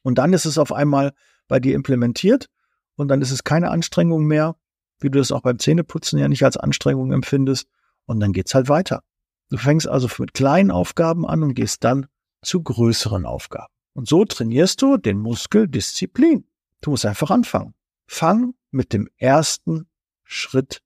Und 0.03 0.19
dann 0.19 0.31
ist 0.31 0.45
es 0.45 0.57
auf 0.57 0.71
einmal 0.71 1.13
bei 1.47 1.59
dir 1.59 1.75
implementiert 1.75 2.49
und 2.95 3.07
dann 3.07 3.21
ist 3.21 3.31
es 3.31 3.43
keine 3.43 3.71
Anstrengung 3.71 4.25
mehr, 4.25 4.55
wie 4.99 5.09
du 5.09 5.19
das 5.19 5.31
auch 5.31 5.41
beim 5.41 5.59
Zähneputzen 5.59 6.19
ja 6.19 6.27
nicht 6.27 6.43
als 6.43 6.57
Anstrengung 6.57 7.11
empfindest. 7.11 7.67
Und 8.05 8.19
dann 8.19 8.33
geht's 8.33 8.53
halt 8.53 8.69
weiter. 8.69 9.03
Du 9.49 9.57
fängst 9.57 9.87
also 9.87 10.09
mit 10.19 10.33
kleinen 10.33 10.71
Aufgaben 10.71 11.25
an 11.25 11.43
und 11.43 11.53
gehst 11.53 11.83
dann 11.83 12.07
zu 12.41 12.61
größeren 12.61 13.25
Aufgaben. 13.25 13.71
Und 13.93 14.07
so 14.07 14.25
trainierst 14.25 14.81
du 14.81 14.97
den 14.97 15.19
Muskel 15.19 15.67
Disziplin. 15.67 16.45
Du 16.81 16.91
musst 16.91 17.05
einfach 17.05 17.31
anfangen. 17.31 17.73
Fang 18.07 18.53
mit 18.71 18.91
dem 18.93 19.07
ersten 19.17 19.87
Schritt 20.23 20.81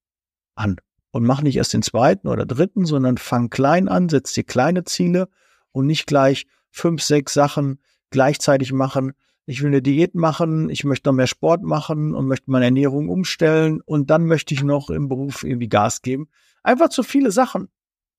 an 0.56 0.78
und 1.12 1.24
mach 1.26 1.42
nicht 1.42 1.56
erst 1.56 1.74
den 1.74 1.82
zweiten 1.82 2.28
oder 2.28 2.46
dritten, 2.46 2.86
sondern 2.86 3.18
fang 3.18 3.50
klein 3.50 3.88
an, 3.88 4.10
setz 4.10 4.34
dir 4.34 4.44
kleine 4.44 4.84
Ziele 4.84 5.30
und 5.72 5.88
nicht 5.88 6.06
gleich 6.06 6.46
fünf, 6.70 7.02
sechs 7.02 7.34
Sachen 7.34 7.80
gleichzeitig 8.10 8.74
machen. 8.74 9.14
Ich 9.50 9.62
will 9.62 9.70
eine 9.70 9.82
Diät 9.82 10.14
machen, 10.14 10.70
ich 10.70 10.84
möchte 10.84 11.10
noch 11.10 11.16
mehr 11.16 11.26
Sport 11.26 11.64
machen 11.64 12.14
und 12.14 12.28
möchte 12.28 12.52
meine 12.52 12.66
Ernährung 12.66 13.08
umstellen 13.08 13.82
und 13.82 14.10
dann 14.10 14.26
möchte 14.26 14.54
ich 14.54 14.62
noch 14.62 14.90
im 14.90 15.08
Beruf 15.08 15.44
irgendwie 15.44 15.70
Gas 15.70 16.02
geben. 16.02 16.28
Einfach 16.64 16.90
zu 16.90 17.02
viele 17.02 17.32
Sachen. 17.32 17.70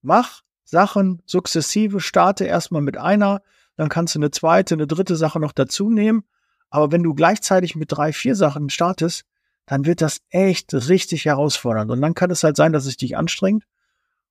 Mach 0.00 0.40
Sachen 0.64 1.23
sukzessive, 1.26 2.00
starte 2.00 2.47
erstmal 2.47 2.80
mit 2.80 2.97
einer, 2.97 3.42
dann 3.76 3.90
kannst 3.90 4.14
du 4.14 4.20
eine 4.20 4.30
zweite, 4.30 4.75
eine 4.75 4.87
dritte 4.87 5.16
Sache 5.16 5.38
noch 5.38 5.52
dazu 5.52 5.90
nehmen. 5.90 6.25
Aber 6.70 6.92
wenn 6.92 7.02
du 7.02 7.14
gleichzeitig 7.14 7.76
mit 7.76 7.92
drei, 7.92 8.12
vier 8.14 8.35
Sachen 8.35 8.70
startest, 8.70 9.25
dann 9.66 9.85
wird 9.85 10.00
das 10.00 10.23
echt 10.30 10.73
richtig 10.73 11.26
herausfordernd. 11.26 11.90
Und 11.90 12.00
dann 12.00 12.14
kann 12.14 12.30
es 12.30 12.42
halt 12.42 12.56
sein, 12.56 12.73
dass 12.73 12.87
es 12.87 12.97
dich 12.97 13.18
anstrengt 13.18 13.64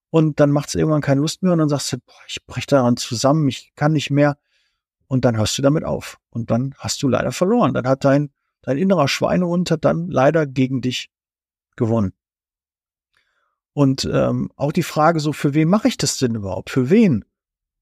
und 0.10 0.39
dann 0.39 0.50
macht 0.51 0.70
es 0.70 0.75
irgendwann 0.75 1.01
keine 1.01 1.22
Lust 1.22 1.44
mehr 1.44 1.54
und 1.54 1.60
dann 1.60 1.70
sagst 1.70 1.94
du, 1.94 1.98
boah, 1.98 2.13
ich 2.27 2.44
brech 2.46 2.66
daran 2.66 2.98
zusammen, 2.98 3.48
ich 3.48 3.74
kann 3.75 3.94
nicht 3.94 4.10
mehr. 4.10 4.38
Und 5.08 5.26
dann 5.26 5.38
hörst 5.38 5.58
du 5.58 5.62
damit 5.62 5.84
auf. 5.84 6.20
Und 6.30 6.52
dann 6.52 6.76
hast 6.78 7.02
du 7.02 7.08
leider 7.08 7.32
verloren. 7.32 7.74
Dann 7.74 7.88
hat 7.88 8.04
dein, 8.04 8.32
dein 8.62 8.78
innerer 8.78 9.08
Schweinehund 9.08 9.72
hat 9.72 9.86
dann 9.86 10.08
leider 10.10 10.46
gegen 10.46 10.82
dich 10.82 11.10
gewonnen. 11.76 12.14
Und 13.74 14.10
ähm, 14.12 14.52
auch 14.56 14.72
die 14.72 14.84
Frage 14.84 15.20
so, 15.20 15.34
für 15.34 15.54
wen 15.54 15.70
mache 15.70 15.88
ich 15.88 15.98
das 15.98 16.18
denn 16.18 16.36
überhaupt? 16.36 16.72
Für 16.72 16.90
wen 16.90 17.24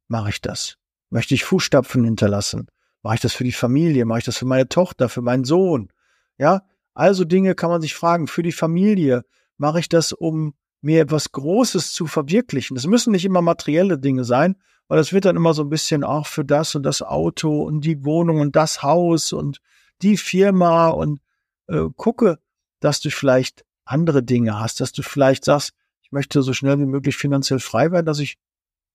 mache 0.08 0.30
ich 0.30 0.42
das? 0.42 0.78
Möchte 1.10 1.34
ich 1.34 1.46
Fußstapfen 1.46 2.04
hinterlassen? 2.04 2.68
Mache 3.02 3.16
ich 3.16 3.22
das 3.22 3.34
für 3.34 3.44
die 3.44 3.52
Familie? 3.54 4.06
Mache 4.06 4.20
ich 4.20 4.26
das 4.26 4.38
für 4.38 4.46
meine 4.46 4.68
Tochter, 4.68 5.10
für 5.10 5.22
meinen 5.22 5.46
Sohn? 5.46 5.92
Ja, 6.38 6.64
also 6.94 7.24
Dinge 7.24 7.56
kann 7.56 7.70
man 7.70 7.82
sich 7.82 7.96
fragen, 7.96 8.28
für 8.28 8.44
die 8.44 8.52
Familie 8.52 9.24
mache 9.58 9.80
ich 9.80 9.90
das, 9.90 10.12
um 10.12 10.54
mir 10.86 11.02
etwas 11.02 11.32
Großes 11.32 11.94
zu 11.94 12.06
verwirklichen. 12.06 12.78
Es 12.78 12.86
müssen 12.86 13.12
nicht 13.12 13.26
immer 13.26 13.42
materielle 13.42 13.98
Dinge 13.98 14.24
sein, 14.24 14.56
weil 14.88 15.00
es 15.00 15.12
wird 15.12 15.26
dann 15.26 15.36
immer 15.36 15.56
so 15.56 15.64
ein 15.64 15.70
bisschen 15.70 16.04
auch 16.04 16.28
für 16.28 16.46
das 16.46 16.76
und 16.76 16.84
das 16.84 17.02
Auto 17.02 17.64
und 17.64 17.82
die 17.82 18.06
Wohnung 18.06 18.40
und 18.40 18.56
das 18.56 18.84
Haus 18.84 19.34
und 19.34 19.62
die 20.04 20.16
Firma 20.16 20.90
und 20.90 21.22
äh, 21.68 21.86
gucke, 21.96 22.38
dass 22.82 23.00
du 23.00 23.10
vielleicht 23.10 23.66
andere 23.84 24.22
Dinge 24.22 24.60
hast, 24.60 24.80
dass 24.80 24.92
du 24.92 25.02
vielleicht 25.02 25.44
sagst, 25.44 25.74
ich 26.04 26.12
möchte 26.12 26.44
so 26.44 26.54
schnell 26.54 26.80
wie 26.80 26.86
möglich 26.86 27.18
finanziell 27.18 27.60
frei 27.60 27.92
werden, 27.92 28.06
dass 28.06 28.20
ich 28.20 28.38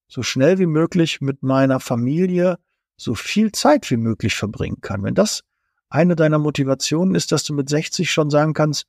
so 0.07 0.23
schnell 0.23 0.61
wie 0.61 0.67
möglich 0.67 1.21
mit 1.21 1.43
meiner 1.43 1.81
Familie 1.81 2.61
so 2.97 3.17
viel 3.17 3.51
Zeit 3.51 3.91
wie 3.91 3.97
möglich 3.97 4.37
verbringen 4.37 4.81
kann. 4.81 5.03
Wenn 5.03 5.17
das 5.17 5.43
eine 5.89 6.15
deiner 6.15 6.39
Motivationen 6.39 7.17
ist, 7.17 7.33
dass 7.33 7.43
du 7.43 7.53
mit 7.53 7.69
60 7.69 8.09
schon 8.09 8.31
sagen 8.31 8.55
kannst, 8.55 8.87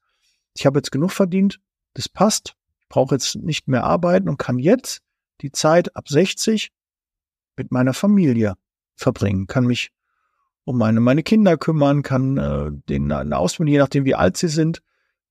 ich 0.55 0.67
habe 0.67 0.77
jetzt 0.77 0.91
genug 0.91 1.11
verdient, 1.11 1.59
das 1.95 2.07
passt, 2.07 2.55
brauche 2.91 3.15
jetzt 3.15 3.37
nicht 3.37 3.67
mehr 3.67 3.85
arbeiten 3.85 4.29
und 4.29 4.37
kann 4.37 4.59
jetzt 4.59 5.01
die 5.41 5.51
Zeit 5.51 5.95
ab 5.95 6.07
60 6.07 6.71
mit 7.55 7.71
meiner 7.71 7.93
Familie 7.93 8.55
verbringen, 8.95 9.47
kann 9.47 9.65
mich 9.65 9.91
um 10.63 10.77
meine, 10.77 10.99
meine 10.99 11.23
Kinder 11.23 11.57
kümmern, 11.57 12.03
kann 12.03 12.37
äh, 12.37 12.69
den 12.89 13.11
Ausbildung, 13.11 13.71
je 13.71 13.79
nachdem 13.79 14.05
wie 14.05 14.13
alt 14.13 14.37
sie 14.37 14.49
sind, 14.49 14.83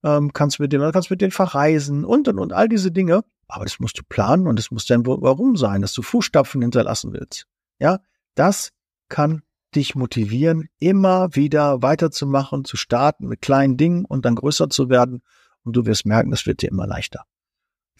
ähm, 0.02 0.32
kannst 0.32 0.58
mit 0.58 0.72
dem, 0.72 0.80
kannst 0.90 1.10
mit 1.10 1.20
denen 1.20 1.30
verreisen 1.30 2.04
und 2.04 2.26
und 2.26 2.38
und 2.38 2.52
all 2.52 2.68
diese 2.68 2.90
Dinge. 2.90 3.22
Aber 3.46 3.64
das 3.64 3.78
musst 3.78 3.98
du 3.98 4.02
planen 4.08 4.46
und 4.46 4.58
das 4.58 4.70
muss 4.70 4.86
dann 4.86 5.06
warum 5.06 5.56
sein, 5.56 5.82
dass 5.82 5.92
du 5.92 6.02
Fußstapfen 6.02 6.62
hinterlassen 6.62 7.12
willst. 7.12 7.46
Ja, 7.78 8.00
das 8.34 8.70
kann 9.08 9.42
dich 9.74 9.94
motivieren, 9.94 10.68
immer 10.78 11.34
wieder 11.36 11.82
weiterzumachen, 11.82 12.64
zu 12.64 12.76
starten 12.76 13.26
mit 13.28 13.40
kleinen 13.42 13.76
Dingen 13.76 14.04
und 14.04 14.24
dann 14.24 14.34
größer 14.34 14.70
zu 14.70 14.88
werden. 14.88 15.22
Und 15.62 15.76
du 15.76 15.84
wirst 15.84 16.06
merken, 16.06 16.30
das 16.30 16.46
wird 16.46 16.62
dir 16.62 16.70
immer 16.70 16.86
leichter 16.86 17.24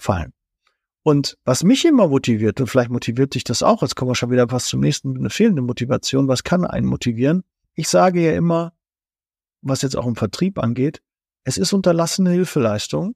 fallen. 0.00 0.32
Und 1.02 1.38
was 1.44 1.64
mich 1.64 1.84
immer 1.84 2.08
motiviert, 2.08 2.60
und 2.60 2.66
vielleicht 2.66 2.90
motiviert 2.90 3.34
dich 3.34 3.44
das 3.44 3.62
auch, 3.62 3.82
jetzt 3.82 3.96
kommen 3.96 4.10
wir 4.10 4.14
schon 4.14 4.30
wieder 4.30 4.48
fast 4.48 4.68
zum 4.68 4.80
nächsten, 4.80 5.16
eine 5.16 5.30
fehlende 5.30 5.62
Motivation, 5.62 6.28
was 6.28 6.44
kann 6.44 6.64
einen 6.64 6.86
motivieren? 6.86 7.42
Ich 7.74 7.88
sage 7.88 8.20
ja 8.20 8.32
immer, 8.32 8.74
was 9.62 9.82
jetzt 9.82 9.96
auch 9.96 10.06
im 10.06 10.16
Vertrieb 10.16 10.58
angeht, 10.58 11.02
es 11.44 11.56
ist 11.56 11.72
unterlassene 11.72 12.30
Hilfeleistung, 12.30 13.14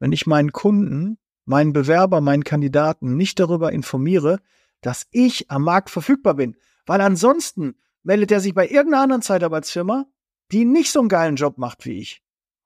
wenn 0.00 0.12
ich 0.12 0.26
meinen 0.26 0.52
Kunden, 0.52 1.18
meinen 1.46 1.72
Bewerber, 1.72 2.20
meinen 2.20 2.44
Kandidaten 2.44 3.16
nicht 3.16 3.40
darüber 3.40 3.72
informiere, 3.72 4.40
dass 4.80 5.06
ich 5.10 5.50
am 5.50 5.62
Markt 5.62 5.90
verfügbar 5.90 6.34
bin. 6.34 6.56
Weil 6.86 7.00
ansonsten 7.00 7.74
meldet 8.02 8.30
er 8.32 8.40
sich 8.40 8.54
bei 8.54 8.68
irgendeiner 8.68 9.02
anderen 9.02 9.22
Zeitarbeitsfirma, 9.22 10.06
die 10.52 10.64
nicht 10.64 10.92
so 10.92 11.00
einen 11.00 11.08
geilen 11.08 11.36
Job 11.36 11.56
macht 11.58 11.86
wie 11.86 11.98
ich. 11.98 12.22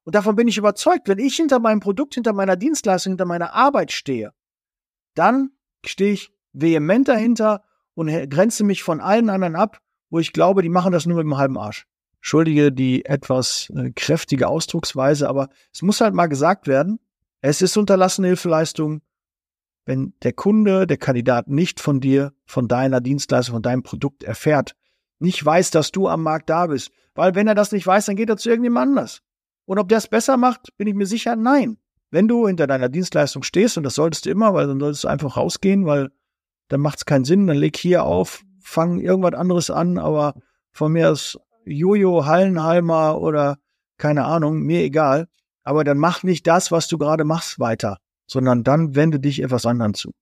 Und 0.09 0.15
davon 0.15 0.37
bin 0.37 0.49
ich 0.49 0.57
überzeugt, 0.57 1.07
wenn 1.07 1.19
ich 1.19 1.37
hinter 1.37 1.59
meinem 1.59 1.81
Produkt, 1.81 2.15
hinter 2.15 2.33
meiner 2.33 2.57
Dienstleistung, 2.57 3.11
hinter 3.11 3.27
meiner 3.27 3.53
Arbeit 3.53 3.93
stehe, 3.93 4.33
dann 5.13 5.51
stehe 5.85 6.15
ich 6.15 6.33
vehement 6.55 7.07
dahinter 7.07 7.63
und 7.93 8.09
grenze 8.31 8.65
mich 8.65 8.83
von 8.83 9.03
allen 9.03 9.29
anderen 9.29 9.55
ab, 9.55 9.83
wo 10.09 10.19
ich 10.19 10.33
glaube, 10.33 10.63
die 10.63 10.71
machen 10.71 10.93
das 10.93 11.05
nur 11.05 11.19
mit 11.19 11.25
dem 11.25 11.37
halben 11.37 11.59
Arsch. 11.59 11.87
Schuldige 12.23 12.73
die 12.73 13.05
etwas 13.05 13.71
äh, 13.77 13.91
kräftige 13.91 14.49
Ausdrucksweise, 14.49 15.29
aber 15.29 15.51
es 15.75 15.83
muss 15.83 16.01
halt 16.01 16.15
mal 16.15 16.29
gesagt 16.29 16.69
werden, 16.69 17.01
es 17.43 17.61
ist 17.61 17.77
unterlassene 17.77 18.29
Hilfeleistung, 18.29 19.03
wenn 19.85 20.15
der 20.23 20.33
Kunde, 20.33 20.87
der 20.87 20.97
Kandidat 20.97 21.49
nicht 21.49 21.81
von 21.81 22.01
dir, 22.01 22.33
von 22.47 22.67
deiner 22.67 23.03
Dienstleistung, 23.03 23.57
von 23.57 23.63
deinem 23.63 23.83
Produkt 23.83 24.23
erfährt, 24.23 24.75
nicht 25.19 25.45
weiß, 25.45 25.71
dass 25.71 25.93
du 25.93 26.09
am 26.09 26.23
Markt 26.23 26.49
da 26.49 26.69
bist. 26.69 26.93
Weil 27.15 27.35
wenn 27.35 27.47
er 27.47 27.55
das 27.55 27.73
nicht 27.73 27.87
weiß, 27.87 28.07
dann 28.07 28.17
geht 28.17 28.31
er 28.31 28.39
zu 28.39 28.49
irgendjemand 28.49 28.89
anders. 28.89 29.23
Und 29.69 29.79
ob 29.79 29.91
der 29.91 29.99
es 29.99 30.09
besser 30.09 30.39
macht, 30.39 30.75
bin 30.79 30.89
ich 30.89 30.95
mir 30.95 31.05
sicher, 31.05 31.37
nein. 31.37 31.77
Wenn 32.11 32.27
du 32.27 32.47
hinter 32.47 32.67
deiner 32.67 32.89
Dienstleistung 32.89 33.43
stehst, 33.43 33.77
und 33.77 33.83
das 33.83 33.97
solltest 33.97 34.25
du 34.25 34.31
immer, 34.31 34.55
weil 34.55 34.67
dann 34.67 34.81
solltest 34.81 35.05
du 35.05 35.09
einfach 35.09 35.37
rausgehen, 35.37 35.85
weil 35.85 36.09
dann 36.69 36.81
macht 36.81 37.01
es 37.01 37.05
keinen 37.05 37.27
Sinn, 37.27 37.47
dann 37.47 37.59
leg 37.59 37.77
hier 37.77 38.05
auf, 38.05 38.45
fang 38.63 38.99
irgendwas 38.99 39.35
anderes 39.35 39.71
an, 39.71 39.99
aber 39.99 40.33
von 40.73 40.93
mir 40.93 41.11
aus 41.11 41.39
Jojo, 41.67 42.25
Hallenheimer 42.25 43.21
oder 43.21 43.59
keine 43.99 44.25
Ahnung, 44.25 44.61
mir 44.61 44.81
egal. 44.81 45.29
Aber 45.65 45.85
dann 45.85 45.99
mach 45.99 46.23
nicht 46.23 46.47
das, 46.47 46.73
was 46.73 46.89
du 46.89 46.97
gerade 46.97 47.25
machst, 47.25 47.61
weiter, 47.61 47.99
sondern 48.27 48.65
dann 48.65 48.95
wende 48.95 49.21
dich 49.21 49.43
etwas 49.43 49.67
anderem 49.67 49.93
zu. 49.93 50.15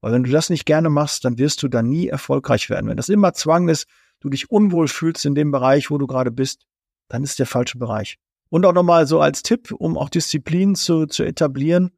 Weil 0.00 0.12
wenn 0.12 0.24
du 0.24 0.30
das 0.30 0.48
nicht 0.48 0.64
gerne 0.64 0.88
machst, 0.88 1.26
dann 1.26 1.36
wirst 1.36 1.62
du 1.62 1.68
da 1.68 1.82
nie 1.82 2.08
erfolgreich 2.08 2.70
werden. 2.70 2.88
Wenn 2.88 2.96
das 2.96 3.10
immer 3.10 3.34
Zwang 3.34 3.68
ist, 3.68 3.86
du 4.20 4.30
dich 4.30 4.50
unwohl 4.50 4.88
fühlst 4.88 5.26
in 5.26 5.34
dem 5.34 5.50
Bereich, 5.50 5.90
wo 5.90 5.98
du 5.98 6.06
gerade 6.06 6.30
bist, 6.30 6.64
dann 7.08 7.22
ist 7.22 7.38
der 7.38 7.46
falsche 7.46 7.76
Bereich. 7.76 8.18
Und 8.50 8.66
auch 8.66 8.72
nochmal 8.72 9.06
so 9.06 9.20
als 9.20 9.42
Tipp, 9.42 9.72
um 9.72 9.96
auch 9.96 10.08
Disziplin 10.08 10.74
zu, 10.74 11.06
zu 11.06 11.22
etablieren, 11.22 11.92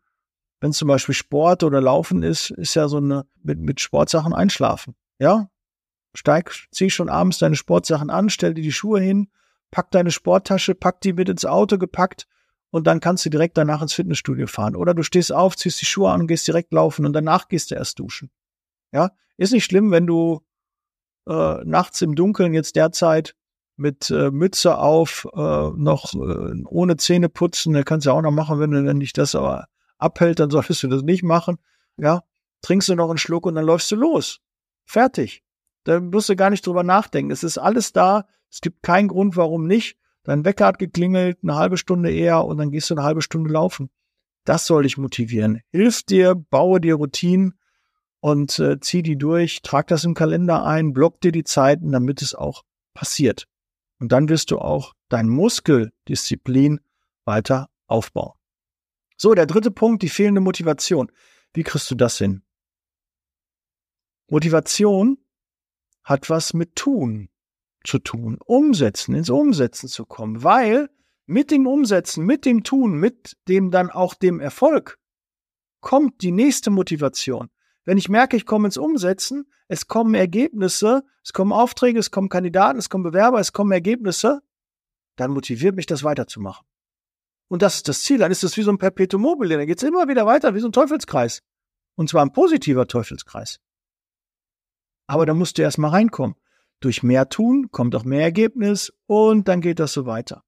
wenn 0.61 0.73
zum 0.73 0.87
Beispiel 0.87 1.15
Sport 1.15 1.65
oder 1.65 1.81
Laufen 1.81 2.23
ist, 2.23 2.51
ist 2.51 2.75
ja 2.75 2.87
so 2.87 2.99
eine 2.99 3.27
mit, 3.43 3.59
mit 3.59 3.81
Sportsachen 3.81 4.33
einschlafen. 4.33 4.95
Ja, 5.19 5.49
steig, 6.15 6.55
zieh 6.71 6.91
schon 6.91 7.09
abends 7.09 7.39
deine 7.39 7.57
Sportsachen 7.57 8.11
an, 8.11 8.31
stell 8.31 8.55
dir 8.55 8.63
die 8.63 8.73
Schuhe 8.73 9.01
hin, 9.01 9.29
pack 9.73 9.91
deine 9.91 10.13
Sporttasche, 10.13 10.75
pack 10.77 11.01
die 11.01 11.15
mit 11.15 11.29
ins 11.29 11.45
Auto 11.45 11.79
gepackt 11.79 12.29
und 12.71 12.87
dann 12.87 13.01
kannst 13.01 13.25
du 13.27 13.31
direkt 13.31 13.59
danach 13.59 13.83
ins 13.83 13.95
Fitnessstudio 13.95 14.47
fahren. 14.47 14.77
Oder 14.77 14.95
du 14.95 15.03
stehst 15.03 15.33
auf, 15.33 15.57
ziehst 15.57 15.81
die 15.81 15.87
Schuhe 15.87 16.11
an 16.11 16.21
und 16.21 16.27
gehst 16.29 16.47
direkt 16.47 16.73
laufen 16.73 17.07
und 17.07 17.13
danach 17.13 17.49
gehst 17.49 17.71
du 17.71 17.75
erst 17.75 17.99
duschen. 17.99 18.31
Ja, 18.93 19.11
ist 19.37 19.53
nicht 19.53 19.65
schlimm, 19.65 19.91
wenn 19.91 20.07
du 20.07 20.43
äh, 21.29 21.65
nachts 21.65 22.03
im 22.03 22.15
Dunkeln 22.15 22.55
jetzt 22.55 22.77
derzeit 22.77 23.35
mit 23.77 24.11
äh, 24.11 24.31
Mütze 24.31 24.79
auf, 24.79 25.27
äh, 25.35 25.39
noch 25.39 26.15
äh, 26.15 26.63
ohne 26.67 26.97
Zähne 26.97 27.29
putzen, 27.29 27.73
da 27.73 27.83
kannst 27.83 28.07
du 28.07 28.11
ja 28.11 28.17
auch 28.17 28.23
noch 28.23 28.31
machen, 28.31 28.61
wenn 28.61 28.71
du 28.71 28.85
wenn 28.85 29.01
dich 29.01 29.13
das 29.13 29.35
aber 29.35 29.67
abhält, 29.99 30.41
dann 30.41 30.51
solltest 30.51 30.83
du 30.83 30.89
das 30.89 31.03
nicht 31.03 31.23
machen. 31.23 31.59
Ja, 31.97 32.23
trinkst 32.63 32.89
du 32.89 32.95
noch 32.95 33.09
einen 33.09 33.19
Schluck 33.19 33.47
und 33.47 33.55
dann 33.55 33.65
läufst 33.65 33.91
du 33.91 33.97
los. 33.97 34.41
Fertig. 34.85 35.43
Da 35.85 36.01
musst 36.01 36.29
du 36.29 36.37
gar 36.37 36.51
nicht 36.51 36.67
drüber 36.67 36.83
nachdenken. 36.83 37.33
Es 37.33 37.43
ist 37.43 37.59
alles 37.59 37.93
da. 37.93 38.27
Es 38.51 38.61
gibt 38.61 38.83
keinen 38.83 39.09
Grund, 39.09 39.37
warum 39.37 39.67
nicht. 39.67 39.97
Dein 40.25 40.45
Wecker 40.45 40.67
hat 40.67 40.79
geklingelt, 40.79 41.39
eine 41.43 41.57
halbe 41.57 41.77
Stunde 41.77 42.13
eher 42.13 42.45
und 42.45 42.59
dann 42.59 42.71
gehst 42.71 42.91
du 42.91 42.95
eine 42.95 43.03
halbe 43.03 43.23
Stunde 43.23 43.51
laufen. 43.51 43.91
Das 44.45 44.67
soll 44.67 44.85
dich 44.85 44.99
motivieren. 44.99 45.61
Hilf 45.71 46.03
dir, 46.03 46.35
baue 46.35 46.81
dir 46.81 46.95
Routinen 46.95 47.59
und 48.21 48.59
äh, 48.61 48.79
zieh 48.79 49.03
die 49.03 49.19
durch, 49.19 49.63
trag 49.63 49.89
das 49.89 50.05
im 50.05 50.15
Kalender 50.15 50.65
ein, 50.65 50.93
block 50.93 51.21
dir 51.21 51.33
die 51.33 51.45
Zeiten, 51.45 51.91
damit 51.91 52.23
es 52.23 52.35
auch 52.35 52.63
passiert. 52.95 53.49
Und 54.03 54.11
dann 54.11 54.29
wirst 54.29 54.51
du 54.51 54.59
auch 54.59 54.95
dein 55.09 55.29
Muskeldisziplin 55.29 56.81
weiter 57.25 57.71
aufbauen. 57.87 58.37
So, 59.17 59.33
der 59.33 59.47
dritte 59.47 59.71
Punkt, 59.71 60.03
die 60.03 60.09
fehlende 60.09 60.41
Motivation. 60.41 61.13
Wie 61.55 61.63
kriegst 61.63 61.89
du 61.89 61.95
das 61.95 62.19
hin? 62.19 62.43
Motivation 64.29 65.19
hat 66.03 66.31
was 66.31 66.53
mit 66.53 66.75
tun 66.75 67.29
zu 67.85 68.01
tun, 68.01 68.39
umsetzen, 68.45 69.15
ins 69.15 69.31
Umsetzen 69.31 69.89
zu 69.89 70.05
kommen, 70.05 70.43
weil 70.43 70.91
mit 71.27 71.53
dem 71.53 71.69
Umsetzen, 71.69 72.27
mit 72.27 72.45
dem 72.45 72.65
Tun, 72.65 72.95
mit 72.95 73.37
dem 73.47 73.71
dann 73.71 73.89
auch 73.89 74.15
dem 74.15 74.41
Erfolg 74.41 74.99
kommt 75.81 76.23
die 76.23 76.33
nächste 76.33 76.71
Motivation. 76.71 77.51
Wenn 77.85 77.99
ich 77.99 78.09
merke, 78.09 78.37
ich 78.37 78.47
komme 78.47 78.69
ins 78.69 78.77
Umsetzen, 78.77 79.51
es 79.69 79.89
kommen 79.89 80.15
Ergebnisse, 80.15 81.03
es 81.25 81.33
kommen 81.33 81.53
Aufträge, 81.53 81.99
es 81.99 82.11
kommen 82.11 82.29
Kandidaten, 82.29 82.79
es 82.79 82.89
kommen 82.89 83.05
Bewerber, 83.05 83.41
es 83.41 83.53
kommen 83.53 83.73
Ergebnisse, 83.73 84.43
dann 85.17 85.33
motiviert 85.33 85.77
mich 85.77 85.87
das 85.87 86.05
weiterzumachen. 86.05 86.67
Und 87.49 87.61
das 87.61 87.77
ist 87.77 87.89
das 87.89 88.03
Ziel. 88.03 88.19
Dann 88.19 88.33
ist 88.33 88.45
es 88.45 88.57
wie 88.57 88.63
so 88.63 88.71
ein 88.71 88.79
Perpetuum 88.79 89.21
mobile. 89.21 89.59
Dann 89.59 89.67
geht 89.67 89.83
es 89.83 89.87
immer 89.87 90.09
wieder 90.09 90.25
weiter, 90.25 90.55
wie 90.55 90.61
so 90.61 90.69
ein 90.69 90.73
Teufelskreis. 90.73 91.43
Und 91.97 92.09
zwar 92.09 92.25
ein 92.25 92.33
positiver 92.33 92.87
Teufelskreis. 92.87 93.61
Aber 95.07 95.27
da 95.27 95.35
musst 95.35 95.59
du 95.59 95.63
erst 95.63 95.77
mal 95.77 95.91
reinkommen. 95.91 96.37
Durch 96.81 97.03
mehr 97.03 97.29
tun 97.29 97.71
kommt 97.71 97.95
auch 97.95 98.05
mehr 98.05 98.23
Ergebnis 98.23 98.93
und 99.07 99.49
dann 99.49 99.61
geht 99.61 99.81
das 99.81 99.93
so 99.93 100.07
weiter. 100.07 100.43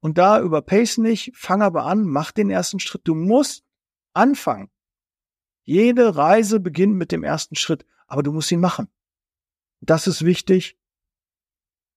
Und 0.00 0.18
da 0.18 0.40
überpace 0.40 0.98
nicht, 0.98 1.32
fang 1.34 1.62
aber 1.62 1.84
an, 1.84 2.04
mach 2.04 2.32
den 2.32 2.50
ersten 2.50 2.80
Schritt. 2.80 3.02
Du 3.04 3.14
musst 3.14 3.64
anfangen. 4.12 4.70
Jede 5.70 6.16
Reise 6.16 6.58
beginnt 6.58 6.96
mit 6.96 7.12
dem 7.12 7.22
ersten 7.22 7.54
Schritt, 7.54 7.86
aber 8.08 8.24
du 8.24 8.32
musst 8.32 8.50
ihn 8.50 8.58
machen. 8.58 8.88
Das 9.80 10.08
ist 10.08 10.24
wichtig. 10.24 10.76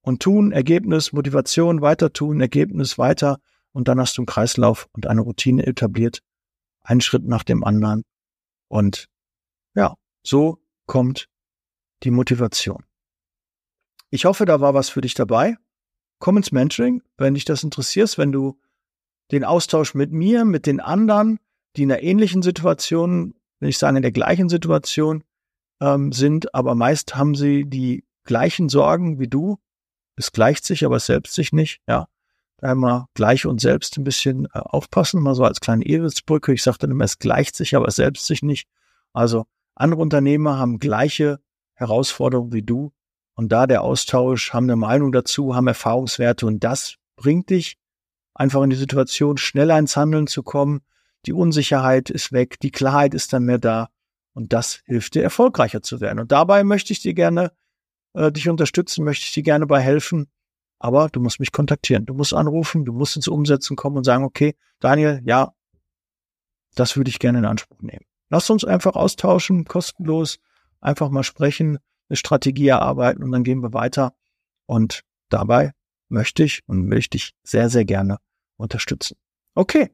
Und 0.01 0.21
tun, 0.21 0.51
Ergebnis, 0.51 1.11
Motivation, 1.11 1.81
weiter 1.81 2.13
tun, 2.13 2.39
Ergebnis, 2.39 2.99
weiter. 2.99 3.39
Und 3.71 3.87
dann 3.87 3.99
hast 3.99 4.15
du 4.15 4.21
einen 4.21 4.27
Kreislauf 4.27 4.87
und 4.91 5.07
eine 5.07 5.21
Routine 5.21 5.65
etabliert. 5.65 6.21
Einen 6.83 7.01
Schritt 7.01 7.25
nach 7.25 7.41
dem 7.41 7.63
anderen. 7.63 8.03
Und 8.67 9.09
ja, 9.73 9.95
so 10.21 10.63
kommt 10.85 11.27
die 12.03 12.11
Motivation. 12.11 12.85
Ich 14.11 14.25
hoffe, 14.25 14.45
da 14.45 14.61
war 14.61 14.75
was 14.75 14.89
für 14.89 15.01
dich 15.01 15.15
dabei. 15.15 15.57
Komm 16.19 16.37
ins 16.37 16.51
Mentoring, 16.51 17.01
wenn 17.17 17.33
dich 17.33 17.45
das 17.45 17.63
interessiert, 17.63 18.19
wenn 18.19 18.31
du 18.31 18.59
den 19.31 19.43
Austausch 19.43 19.95
mit 19.95 20.11
mir, 20.11 20.45
mit 20.45 20.67
den 20.67 20.79
anderen, 20.79 21.39
die 21.75 21.81
in 21.81 21.91
einer 21.91 22.03
ähnlichen 22.03 22.43
Situation, 22.43 23.33
wenn 23.63 23.69
ich 23.69 23.77
sagen 23.77 23.95
in 23.95 24.01
der 24.01 24.11
gleichen 24.11 24.49
Situation 24.49 25.23
ähm, 25.79 26.11
sind, 26.11 26.53
aber 26.53 26.75
meist 26.75 27.15
haben 27.15 27.33
sie 27.33 27.63
die 27.63 28.03
gleichen 28.25 28.67
Sorgen 28.67 29.19
wie 29.19 29.29
du. 29.29 29.57
Es 30.17 30.33
gleicht 30.33 30.65
sich, 30.65 30.85
aber 30.85 30.97
es 30.97 31.05
selbst 31.05 31.33
sich 31.33 31.53
nicht. 31.53 31.79
Ja, 31.87 32.09
einmal 32.61 33.05
gleich 33.13 33.45
und 33.45 33.61
selbst 33.61 33.97
ein 33.97 34.03
bisschen 34.03 34.47
äh, 34.47 34.59
aufpassen, 34.59 35.21
mal 35.21 35.33
so 35.33 35.45
als 35.45 35.61
kleine 35.61 35.85
Eselsbrücke. 35.85 36.51
Ich 36.51 36.61
sage 36.61 36.79
dann 36.79 36.91
immer, 36.91 37.05
es 37.05 37.19
gleicht 37.19 37.55
sich, 37.55 37.73
aber 37.73 37.87
es 37.87 37.95
selbst 37.95 38.25
sich 38.25 38.43
nicht. 38.43 38.67
Also 39.13 39.45
andere 39.75 40.01
Unternehmer 40.01 40.57
haben 40.57 40.77
gleiche 40.77 41.39
Herausforderungen 41.73 42.51
wie 42.51 42.63
du. 42.63 42.91
Und 43.33 43.53
da 43.53 43.65
der 43.65 43.81
Austausch, 43.81 44.51
haben 44.51 44.65
eine 44.65 44.75
Meinung 44.75 45.13
dazu, 45.13 45.55
haben 45.55 45.67
Erfahrungswerte 45.67 46.45
und 46.45 46.65
das 46.65 46.95
bringt 47.15 47.49
dich 47.49 47.77
einfach 48.33 48.61
in 48.61 48.71
die 48.71 48.75
Situation, 48.75 49.37
schneller 49.37 49.79
ins 49.79 49.95
Handeln 49.95 50.27
zu 50.27 50.43
kommen. 50.43 50.81
Die 51.25 51.33
Unsicherheit 51.33 52.09
ist 52.09 52.31
weg, 52.31 52.59
die 52.59 52.71
Klarheit 52.71 53.13
ist 53.13 53.33
dann 53.33 53.43
mehr 53.43 53.57
da 53.57 53.89
und 54.33 54.53
das 54.53 54.81
hilft 54.85 55.15
dir, 55.15 55.23
erfolgreicher 55.23 55.81
zu 55.81 56.01
werden. 56.01 56.19
Und 56.19 56.31
dabei 56.31 56.63
möchte 56.63 56.93
ich 56.93 57.01
dir 57.01 57.13
gerne 57.13 57.51
äh, 58.13 58.31
dich 58.31 58.49
unterstützen, 58.49 59.05
möchte 59.05 59.25
ich 59.25 59.33
dir 59.33 59.43
gerne 59.43 59.67
bei 59.67 59.79
helfen. 59.79 60.27
Aber 60.79 61.07
du 61.07 61.21
musst 61.21 61.39
mich 61.39 61.51
kontaktieren. 61.51 62.05
Du 62.05 62.13
musst 62.13 62.33
anrufen, 62.33 62.83
du 62.83 62.91
musst 62.91 63.15
ins 63.15 63.27
Umsetzen 63.27 63.77
kommen 63.77 63.97
und 63.97 64.03
sagen, 64.03 64.25
okay, 64.25 64.55
Daniel, 64.79 65.21
ja, 65.23 65.53
das 66.75 66.97
würde 66.97 67.09
ich 67.09 67.19
gerne 67.19 67.39
in 67.39 67.45
Anspruch 67.45 67.81
nehmen. 67.81 68.05
Lass 68.29 68.49
uns 68.49 68.65
einfach 68.65 68.95
austauschen, 68.95 69.65
kostenlos 69.65 70.39
einfach 70.81 71.09
mal 71.09 71.23
sprechen, 71.23 71.77
eine 72.09 72.17
Strategie 72.17 72.67
erarbeiten 72.67 73.23
und 73.23 73.31
dann 73.31 73.43
gehen 73.43 73.61
wir 73.61 73.73
weiter. 73.73 74.13
Und 74.65 75.03
dabei 75.29 75.71
möchte 76.09 76.43
ich 76.43 76.67
und 76.67 76.89
will 76.89 76.97
ich 76.97 77.09
dich 77.09 77.33
sehr, 77.43 77.69
sehr 77.69 77.85
gerne 77.85 78.17
unterstützen. 78.57 79.17
Okay, 79.55 79.91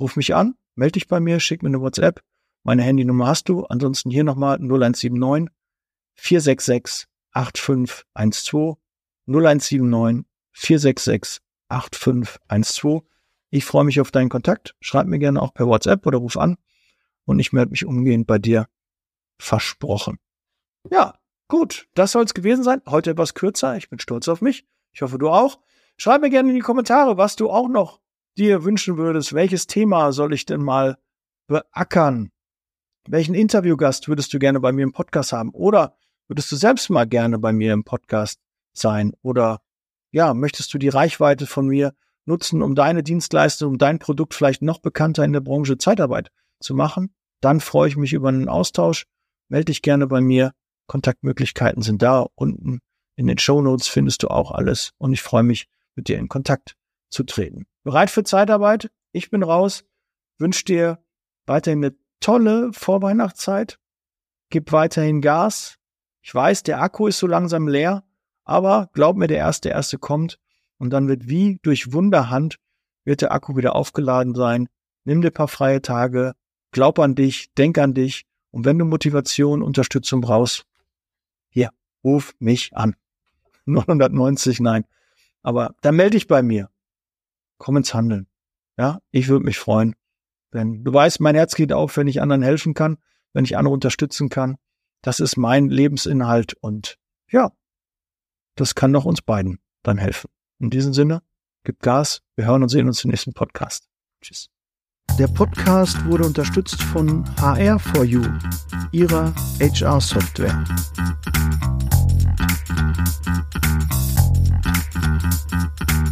ruf 0.00 0.16
mich 0.16 0.34
an, 0.34 0.54
melde 0.74 0.92
dich 0.92 1.08
bei 1.08 1.20
mir, 1.20 1.40
schick 1.40 1.62
mir 1.62 1.68
eine 1.68 1.80
WhatsApp. 1.80 2.22
Meine 2.62 2.82
Handynummer 2.82 3.26
hast 3.26 3.48
du. 3.48 3.64
Ansonsten 3.64 4.10
hier 4.10 4.24
nochmal 4.24 4.56
0179 4.56 5.52
466 6.14 7.08
8512 7.32 8.76
0179 9.26 10.24
466 10.52 11.42
8512. 11.68 13.02
Ich 13.50 13.64
freue 13.64 13.84
mich 13.84 14.00
auf 14.00 14.10
deinen 14.10 14.28
Kontakt. 14.28 14.74
Schreib 14.80 15.06
mir 15.06 15.18
gerne 15.18 15.40
auch 15.40 15.54
per 15.54 15.66
WhatsApp 15.66 16.06
oder 16.06 16.18
ruf 16.18 16.36
an 16.36 16.56
und 17.24 17.38
ich 17.38 17.52
melde 17.52 17.70
mich 17.70 17.84
umgehend 17.84 18.26
bei 18.26 18.38
dir. 18.38 18.66
Versprochen. 19.38 20.18
Ja, 20.90 21.18
gut, 21.48 21.88
das 21.94 22.12
soll 22.12 22.24
es 22.24 22.34
gewesen 22.34 22.62
sein. 22.62 22.82
Heute 22.86 23.10
etwas 23.10 23.34
kürzer. 23.34 23.76
Ich 23.76 23.88
bin 23.88 23.98
stolz 23.98 24.28
auf 24.28 24.40
mich. 24.40 24.66
Ich 24.92 25.02
hoffe, 25.02 25.18
du 25.18 25.28
auch. 25.28 25.60
Schreib 25.96 26.20
mir 26.22 26.30
gerne 26.30 26.50
in 26.50 26.54
die 26.54 26.60
Kommentare, 26.60 27.16
was 27.16 27.36
du 27.36 27.50
auch 27.50 27.68
noch 27.68 28.00
dir 28.38 28.64
wünschen 28.64 28.96
würdest. 28.96 29.32
Welches 29.32 29.66
Thema 29.66 30.12
soll 30.12 30.32
ich 30.32 30.46
denn 30.46 30.62
mal 30.62 30.98
beackern? 31.46 32.30
Welchen 33.08 33.34
Interviewgast 33.34 34.08
würdest 34.08 34.32
du 34.32 34.38
gerne 34.38 34.60
bei 34.60 34.72
mir 34.72 34.84
im 34.84 34.92
Podcast 34.92 35.32
haben? 35.32 35.50
Oder 35.50 35.96
würdest 36.28 36.50
du 36.52 36.56
selbst 36.56 36.88
mal 36.88 37.06
gerne 37.06 37.38
bei 37.38 37.52
mir 37.52 37.72
im 37.72 37.84
Podcast 37.84 38.40
sein? 38.72 39.12
Oder 39.22 39.60
ja, 40.12 40.34
möchtest 40.34 40.72
du 40.72 40.78
die 40.78 40.88
Reichweite 40.88 41.46
von 41.46 41.66
mir 41.66 41.94
nutzen, 42.24 42.62
um 42.62 42.74
deine 42.74 43.02
Dienstleistung, 43.02 43.72
um 43.72 43.78
dein 43.78 43.98
Produkt 43.98 44.34
vielleicht 44.34 44.62
noch 44.62 44.78
bekannter 44.78 45.24
in 45.24 45.32
der 45.32 45.40
Branche 45.40 45.78
Zeitarbeit 45.78 46.30
zu 46.60 46.74
machen? 46.74 47.14
Dann 47.40 47.60
freue 47.60 47.88
ich 47.88 47.96
mich 47.96 48.12
über 48.12 48.28
einen 48.28 48.48
Austausch. 48.48 49.06
Melde 49.48 49.66
dich 49.66 49.82
gerne 49.82 50.06
bei 50.06 50.20
mir. 50.20 50.52
Kontaktmöglichkeiten 50.86 51.82
sind 51.82 52.02
da 52.02 52.26
unten 52.34 52.80
In 53.16 53.26
den 53.26 53.38
Show 53.38 53.60
Notes 53.62 53.88
findest 53.88 54.22
du 54.22 54.28
auch 54.28 54.52
alles 54.52 54.92
und 54.98 55.12
ich 55.12 55.22
freue 55.22 55.42
mich, 55.42 55.66
mit 55.94 56.08
dir 56.08 56.18
in 56.18 56.28
Kontakt 56.28 56.76
zu 57.10 57.24
treten. 57.24 57.66
Bereit 57.84 58.10
für 58.10 58.24
Zeitarbeit? 58.24 58.90
Ich 59.12 59.30
bin 59.30 59.42
raus. 59.42 59.84
Wünsche 60.38 60.64
dir 60.64 60.98
weiterhin 61.46 61.84
eine 61.84 61.96
tolle 62.20 62.72
Vorweihnachtszeit. 62.72 63.78
Gib 64.50 64.72
weiterhin 64.72 65.20
Gas. 65.20 65.78
Ich 66.22 66.34
weiß, 66.34 66.62
der 66.62 66.80
Akku 66.80 67.08
ist 67.08 67.18
so 67.18 67.26
langsam 67.26 67.66
leer, 67.66 68.04
aber 68.44 68.90
glaub 68.92 69.16
mir, 69.16 69.26
der 69.26 69.38
erste, 69.38 69.70
erste 69.70 69.98
kommt 69.98 70.38
und 70.78 70.90
dann 70.90 71.08
wird 71.08 71.28
wie 71.28 71.58
durch 71.62 71.92
Wunderhand 71.92 72.58
wird 73.04 73.22
der 73.22 73.32
Akku 73.32 73.56
wieder 73.56 73.74
aufgeladen 73.74 74.34
sein. 74.34 74.68
Nimm 75.04 75.20
dir 75.20 75.32
paar 75.32 75.48
freie 75.48 75.82
Tage, 75.82 76.34
glaub 76.70 77.00
an 77.00 77.16
dich, 77.16 77.52
denk 77.54 77.78
an 77.78 77.94
dich 77.94 78.26
und 78.52 78.64
wenn 78.64 78.78
du 78.78 78.84
Motivation, 78.84 79.62
Unterstützung 79.62 80.20
brauchst, 80.20 80.64
hier, 81.48 81.70
ruf 82.04 82.34
mich 82.38 82.76
an. 82.76 82.94
990, 83.64 84.60
nein. 84.60 84.84
Aber 85.42 85.74
dann 85.80 85.96
melde 85.96 86.16
dich 86.16 86.28
bei 86.28 86.42
mir 86.42 86.71
komm 87.62 87.76
ins 87.76 87.94
Handeln. 87.94 88.26
Ja, 88.76 88.98
ich 89.12 89.28
würde 89.28 89.44
mich 89.44 89.58
freuen. 89.58 89.94
wenn 90.50 90.82
du 90.84 90.92
weißt, 90.92 91.20
mein 91.20 91.36
Herz 91.36 91.54
geht 91.54 91.72
auf, 91.72 91.96
wenn 91.96 92.08
ich 92.08 92.20
anderen 92.20 92.42
helfen 92.42 92.74
kann, 92.74 92.98
wenn 93.32 93.44
ich 93.44 93.56
andere 93.56 93.72
unterstützen 93.72 94.28
kann. 94.28 94.56
Das 95.00 95.20
ist 95.20 95.36
mein 95.36 95.70
Lebensinhalt 95.70 96.54
und 96.60 96.98
ja, 97.30 97.52
das 98.56 98.74
kann 98.74 98.92
doch 98.92 99.04
uns 99.04 99.22
beiden 99.22 99.60
dann 99.82 99.96
helfen. 99.96 100.28
In 100.58 100.70
diesem 100.70 100.92
Sinne, 100.92 101.22
gib 101.64 101.80
Gas, 101.80 102.20
wir 102.34 102.46
hören 102.46 102.64
und 102.64 102.68
sehen 102.68 102.88
uns 102.88 103.02
im 103.04 103.10
nächsten 103.12 103.32
Podcast. 103.32 103.88
Tschüss. 104.20 104.48
Der 105.18 105.28
Podcast 105.28 106.04
wurde 106.04 106.26
unterstützt 106.26 106.82
von 106.82 107.24
HR4U, 107.36 108.90
ihrer 108.92 109.32
HR-Software. 109.60 110.64
Thank 115.62 116.06
you. 116.06 116.11